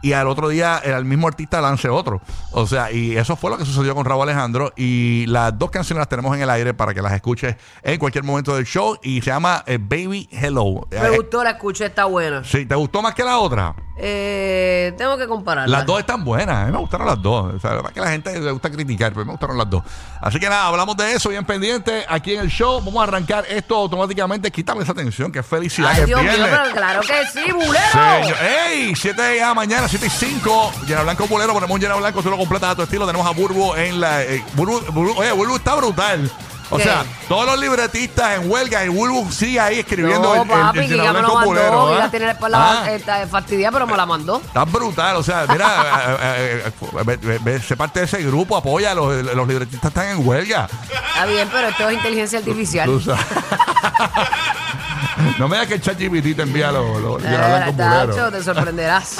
Y 0.02 0.12
al 0.12 0.28
otro 0.28 0.48
día 0.48 0.78
el 0.78 1.04
mismo 1.04 1.28
artista 1.28 1.60
lance 1.60 1.88
otro. 1.88 2.20
O 2.52 2.66
sea, 2.66 2.90
y 2.90 3.16
eso 3.16 3.36
fue 3.36 3.50
lo 3.50 3.58
que 3.58 3.64
sucedió 3.64 3.94
con 3.94 4.04
Raúl 4.04 4.22
Alejandro. 4.22 4.72
Y 4.76 5.26
las 5.26 5.58
dos 5.58 5.70
canciones 5.70 6.00
las 6.00 6.08
tenemos 6.08 6.34
en 6.36 6.42
el 6.42 6.50
aire 6.50 6.74
para 6.74 6.94
que 6.94 7.02
las 7.02 7.12
escuches 7.12 7.56
en 7.82 7.98
cualquier 7.98 8.24
momento 8.24 8.54
del 8.54 8.64
show. 8.64 8.96
Y 9.02 9.20
se 9.20 9.26
llama 9.26 9.62
eh, 9.66 9.78
Baby 9.80 10.28
Hello. 10.30 10.86
Me 10.90 11.10
gustó, 11.10 11.44
la 11.44 11.50
escuché, 11.50 11.86
está 11.86 12.06
buena. 12.06 12.44
Sí, 12.44 12.66
¿te 12.66 12.74
gustó 12.74 13.02
más 13.02 13.14
que 13.14 13.24
la 13.24 13.38
otra? 13.38 13.74
Eh, 14.02 14.94
tengo 14.96 15.18
que 15.18 15.26
compararlas. 15.26 15.70
Las 15.78 15.86
dos 15.86 16.00
están 16.00 16.24
buenas, 16.24 16.56
a 16.56 16.66
mí 16.66 16.72
me 16.72 16.78
gustaron 16.78 17.06
las 17.06 17.20
dos. 17.20 17.54
O 17.54 17.58
sea, 17.58 17.70
la 17.70 17.76
verdad 17.76 17.90
es 17.90 17.94
que 17.94 18.00
la 18.00 18.10
gente 18.10 18.40
le 18.40 18.50
gusta 18.50 18.70
criticar, 18.70 19.12
pero 19.12 19.26
me 19.26 19.32
gustaron 19.32 19.58
las 19.58 19.68
dos. 19.68 19.82
Así 20.22 20.40
que 20.40 20.48
nada, 20.48 20.66
hablamos 20.66 20.96
de 20.96 21.12
eso 21.12 21.28
bien 21.28 21.44
pendiente 21.44 22.04
aquí 22.08 22.34
en 22.34 22.40
el 22.40 22.48
show. 22.48 22.80
Vamos 22.82 23.00
a 23.00 23.04
arrancar 23.04 23.44
esto 23.48 23.76
automáticamente. 23.76 24.50
Quítame 24.50 24.82
esa 24.82 24.92
atención, 24.92 25.30
que 25.30 25.42
felicidad 25.42 25.90
Ay, 25.92 26.00
que 26.00 26.06
Dios 26.06 26.22
mío, 26.22 26.32
pero 26.50 26.72
claro 26.72 27.00
que 27.02 27.26
sí, 27.26 27.52
bulero. 27.52 27.78
Señor- 27.92 28.36
¡Ey! 28.70 28.94
7 28.96 29.20
de 29.20 29.40
la 29.40 29.52
mañana, 29.54 29.86
7 29.86 30.06
y 30.06 30.10
5. 30.10 30.72
Llena 30.86 31.02
Blanco 31.02 31.26
Bulero, 31.26 31.52
ponemos 31.52 31.74
un 31.74 31.80
Llena 31.80 31.96
Blanco, 31.96 32.22
tú 32.22 32.30
lo 32.30 32.38
completas 32.38 32.70
a 32.70 32.74
tu 32.76 32.82
estilo. 32.82 33.06
Tenemos 33.06 33.26
a 33.26 33.30
Burbu 33.30 33.74
en 33.74 34.00
la. 34.00 34.22
eh, 34.22 34.42
Burbu, 34.54 34.80
Burbu- 34.92 35.16
oye, 35.18 35.32
Burbu 35.32 35.56
está 35.56 35.74
brutal. 35.74 36.30
O 36.72 36.76
¿Qué? 36.76 36.84
sea, 36.84 37.04
todos 37.28 37.46
los 37.46 37.58
libretistas 37.58 38.38
en 38.40 38.50
huelga 38.50 38.84
y 38.84 38.88
Burbu 38.88 39.30
sigue 39.32 39.58
ahí 39.58 39.80
escribiendo 39.80 40.22
No, 40.22 40.42
el, 40.42 40.48
el- 40.50 40.56
el 40.56 40.62
papi, 40.62 40.78
que 40.80 40.88
Llena 40.88 41.02
ya 41.04 41.12
me 41.12 41.22
lo 41.22 41.28
mandó. 41.34 41.46
Bulero. 41.46 41.98
Y 41.98 42.00
¿ah? 42.00 42.10
tiene 42.10 42.26
la 42.26 42.32
espalda 42.32 42.84
Ah. 42.86 43.26
fastidiada, 43.28 43.72
pero 43.72 43.86
me 43.88 43.96
la 43.96 44.06
mandó. 44.06 44.36
Está 44.44 44.64
brutal, 44.64 45.16
o 45.16 45.22
sea, 45.22 45.46
mira, 45.48 45.66
eh, 46.06 46.16
eh, 46.22 46.62
eh, 46.66 47.02
ve- 47.04 47.16
ve- 47.16 47.38
ve- 47.42 47.60
sé 47.60 47.76
parte 47.76 47.98
de 48.00 48.06
ese 48.06 48.22
grupo, 48.22 48.56
apoya, 48.56 48.94
los, 48.94 49.24
los 49.34 49.48
libretistas 49.48 49.88
están 49.88 50.08
en 50.10 50.26
huelga. 50.26 50.68
Está 51.08 51.26
bien, 51.26 51.48
pero 51.50 51.68
esto 51.68 51.88
es 51.88 51.94
inteligencia 51.96 52.38
artificial. 52.38 52.88
No 55.38 55.48
me 55.48 55.56
digas 55.56 55.68
que 55.68 55.74
el 55.74 55.80
chat 55.80 55.98
GPT 55.98 56.36
te 56.36 56.42
envía 56.42 56.70
los 56.72 57.00
los 57.00 57.22
Eh. 57.24 57.74
Tacho, 57.76 58.30
te 58.30 58.42
sorprenderás. 58.42 59.16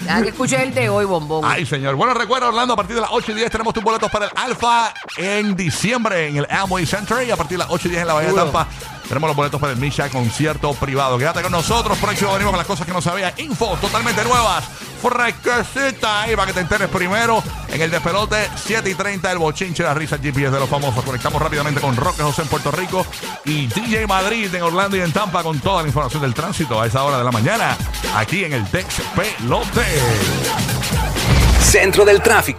Deja 0.00 0.22
que 0.22 0.28
escuches 0.28 0.60
el 0.60 0.74
de 0.74 0.88
hoy, 0.88 1.04
bombón. 1.04 1.44
Ay, 1.44 1.66
señor. 1.66 1.94
Bueno, 1.96 2.14
recuerda, 2.14 2.48
Orlando, 2.48 2.74
a 2.74 2.76
partir 2.76 2.94
de 2.96 3.02
las 3.02 3.10
8 3.12 3.32
y 3.32 3.34
10 3.34 3.50
tenemos 3.50 3.74
tus 3.74 3.82
boletos 3.82 4.10
para 4.10 4.26
el 4.26 4.30
Alfa 4.36 4.92
en 5.16 5.56
diciembre 5.56 6.28
en 6.28 6.36
el 6.36 6.46
Amway 6.50 6.86
Center. 6.86 7.26
Y 7.26 7.30
a 7.30 7.36
partir 7.36 7.58
de 7.58 7.64
las 7.64 7.72
8 7.72 7.88
y 7.88 7.90
10 7.90 8.02
en 8.02 8.08
la 8.08 8.14
Bahía 8.14 8.28
de 8.28 8.34
Tampa 8.34 8.66
tenemos 9.08 9.28
los 9.28 9.36
boletos 9.36 9.60
para 9.60 9.72
el 9.72 9.78
Misha 9.78 10.08
concierto 10.08 10.74
privado. 10.74 11.18
Quédate 11.18 11.42
con 11.42 11.52
nosotros. 11.52 11.96
Próximo 11.98 12.32
venimos 12.32 12.50
con 12.52 12.58
las 12.58 12.66
cosas 12.66 12.86
que 12.86 12.92
no 12.92 13.00
sabías. 13.00 13.38
Info 13.38 13.76
totalmente 13.80 14.22
nuevas. 14.24 14.64
Fresquecita 15.00 16.22
ahí 16.22 16.36
para 16.36 16.46
que 16.46 16.52
te 16.52 16.60
enteres 16.60 16.88
primero 16.88 17.42
en 17.68 17.80
el 17.80 17.90
despelote 17.90 18.48
7 18.56 18.90
y 18.90 18.94
30 18.94 19.32
el 19.32 19.38
bochinche 19.38 19.82
la 19.82 19.94
risa 19.94 20.18
GPS 20.18 20.50
de 20.50 20.60
los 20.60 20.68
famosos. 20.68 21.04
Conectamos 21.04 21.40
rápidamente 21.40 21.80
con 21.80 21.96
Roque 21.96 22.22
José 22.22 22.42
en 22.42 22.48
Puerto 22.48 22.70
Rico 22.70 23.06
y 23.44 23.66
DJ 23.66 24.06
Madrid 24.06 24.54
en 24.54 24.62
Orlando 24.62 24.96
y 24.96 25.00
en 25.00 25.12
Tampa 25.12 25.42
con 25.42 25.58
toda 25.60 25.82
la 25.82 25.88
información 25.88 26.22
del 26.22 26.34
tránsito 26.34 26.80
a 26.80 26.86
esa 26.86 27.04
hora 27.04 27.18
de 27.18 27.24
la 27.24 27.32
mañana 27.32 27.76
aquí 28.14 28.44
en 28.44 28.52
el 28.52 28.64
Tex 28.70 29.02
Pelote. 29.14 29.84
Centro 31.60 32.04
del 32.04 32.22
tráfico. 32.22 32.54